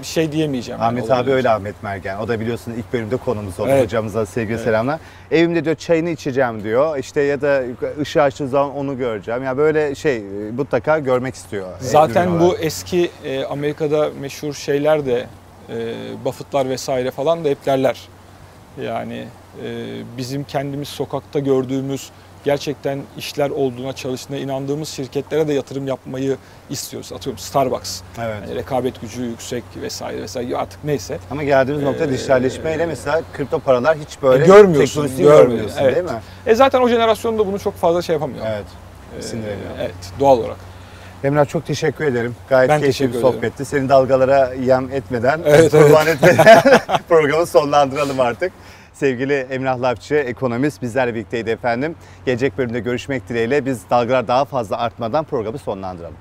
bir 0.00 0.06
şey 0.06 0.32
diyemeyeceğim. 0.32 0.80
yani 0.80 0.88
Ahmet 0.88 1.04
olabilir. 1.04 1.20
abi 1.22 1.30
öyle 1.32 1.50
Ahmet 1.50 1.82
Mergen. 1.82 2.18
O 2.18 2.28
da 2.28 2.40
biliyorsun 2.40 2.72
ilk 2.78 2.92
bölümde 2.92 3.16
konumuz 3.16 3.60
oldu. 3.60 3.68
Evet. 3.72 3.84
Hocamıza 3.84 4.26
sevgili 4.26 4.54
Evet. 4.54 4.64
selamlar. 4.64 5.00
Evimde 5.30 5.64
diyor 5.64 5.76
çayını 5.76 6.10
içeceğim 6.10 6.64
diyor. 6.64 6.98
İşte 6.98 7.20
ya 7.20 7.40
da 7.40 7.62
ışığı 8.00 8.22
açtığı 8.22 8.48
zaman 8.48 8.76
onu 8.76 8.98
göreceğim. 8.98 9.42
Ya 9.44 9.56
böyle 9.56 9.94
şey 9.94 10.16
e, 10.16 10.20
mutlaka 10.56 10.98
görmek 10.98 11.34
istiyor. 11.34 11.68
e, 11.68 11.84
Zaten 11.84 12.40
bu 12.40 12.56
eski 12.56 13.10
e, 13.24 13.44
Amerika'da 13.44 14.10
meşhur 14.20 14.54
şeyler 14.54 15.06
de 15.06 15.26
e, 15.68 15.74
Buffett'lar 16.24 16.68
vesaire 16.68 17.10
falan 17.10 17.44
da 17.44 17.48
hep 17.48 17.66
derler. 17.66 18.00
Yani 18.84 19.24
e, 19.64 19.66
bizim 20.16 20.44
kendimiz 20.44 20.88
sokakta 20.88 21.38
gördüğümüz 21.38 22.10
gerçekten 22.44 22.98
işler 23.18 23.50
olduğuna 23.50 23.92
çalıştığına 23.92 24.36
inandığımız 24.36 24.88
şirketlere 24.88 25.48
de 25.48 25.52
yatırım 25.52 25.86
yapmayı 25.86 26.36
istiyoruz. 26.70 27.12
Atıyorum 27.12 27.38
Starbucks. 27.38 28.00
Evet. 28.18 28.36
Yani 28.48 28.54
rekabet 28.54 29.00
gücü 29.00 29.22
yüksek 29.22 29.64
vesaire 29.82 30.22
vesaire 30.22 30.56
artık 30.56 30.84
neyse. 30.84 31.18
Ama 31.30 31.42
geldiğimiz 31.42 31.84
nokta 31.84 32.04
Ee, 32.04 32.08
dijitalleşmeyle 32.08 32.86
mesela 32.86 33.20
kripto 33.36 33.58
paralar 33.58 33.96
hiç 33.98 34.22
böyle 34.22 34.44
E, 34.44 34.46
görmüyorsun, 34.46 35.16
görmüyorsun 35.18 35.78
evet. 35.80 35.94
değil 35.96 36.04
mi? 36.06 36.20
E 36.46 36.54
zaten 36.54 36.80
o 36.80 36.88
jenerasyon 36.88 37.38
da 37.38 37.46
bunu 37.46 37.58
çok 37.58 37.76
fazla 37.76 38.02
şey 38.02 38.12
yapamıyor. 38.12 38.46
Evet. 38.48 38.64
E, 39.18 39.22
sindiremiyor. 39.22 39.70
evet 39.80 39.94
doğal 40.20 40.38
olarak. 40.38 40.56
Emrah 41.24 41.48
çok 41.48 41.66
teşekkür 41.66 42.04
ederim. 42.04 42.34
Gayet 42.48 42.70
Ben 42.70 42.80
keyifli 42.80 42.88
bir 42.88 42.92
teşekkür 43.12 43.18
ederim. 43.20 43.34
sohbetti. 43.34 43.64
Seni 43.64 43.88
dalgalara 43.88 44.52
yem 44.54 44.90
etmeden, 44.92 45.40
Evet, 45.46 45.70
kurban 45.70 46.06
etmeden 46.06 46.62
programı 47.08 47.46
sonlandıralım 47.46 48.20
artık. 48.20 48.52
Sevgili 49.02 49.34
Emrah 49.34 49.80
Lafçı, 49.80 50.14
ekonomist 50.14 50.82
bizlerle 50.82 51.14
birlikteydi 51.14 51.50
efendim. 51.50 51.94
Gelecek 52.26 52.58
bölümde 52.58 52.80
görüşmek 52.80 53.28
dileğiyle 53.28 53.66
biz 53.66 53.90
dalgalar 53.90 54.28
daha 54.28 54.44
fazla 54.44 54.78
artmadan 54.78 55.24
programı 55.24 55.58
sonlandıralım. 55.58 56.16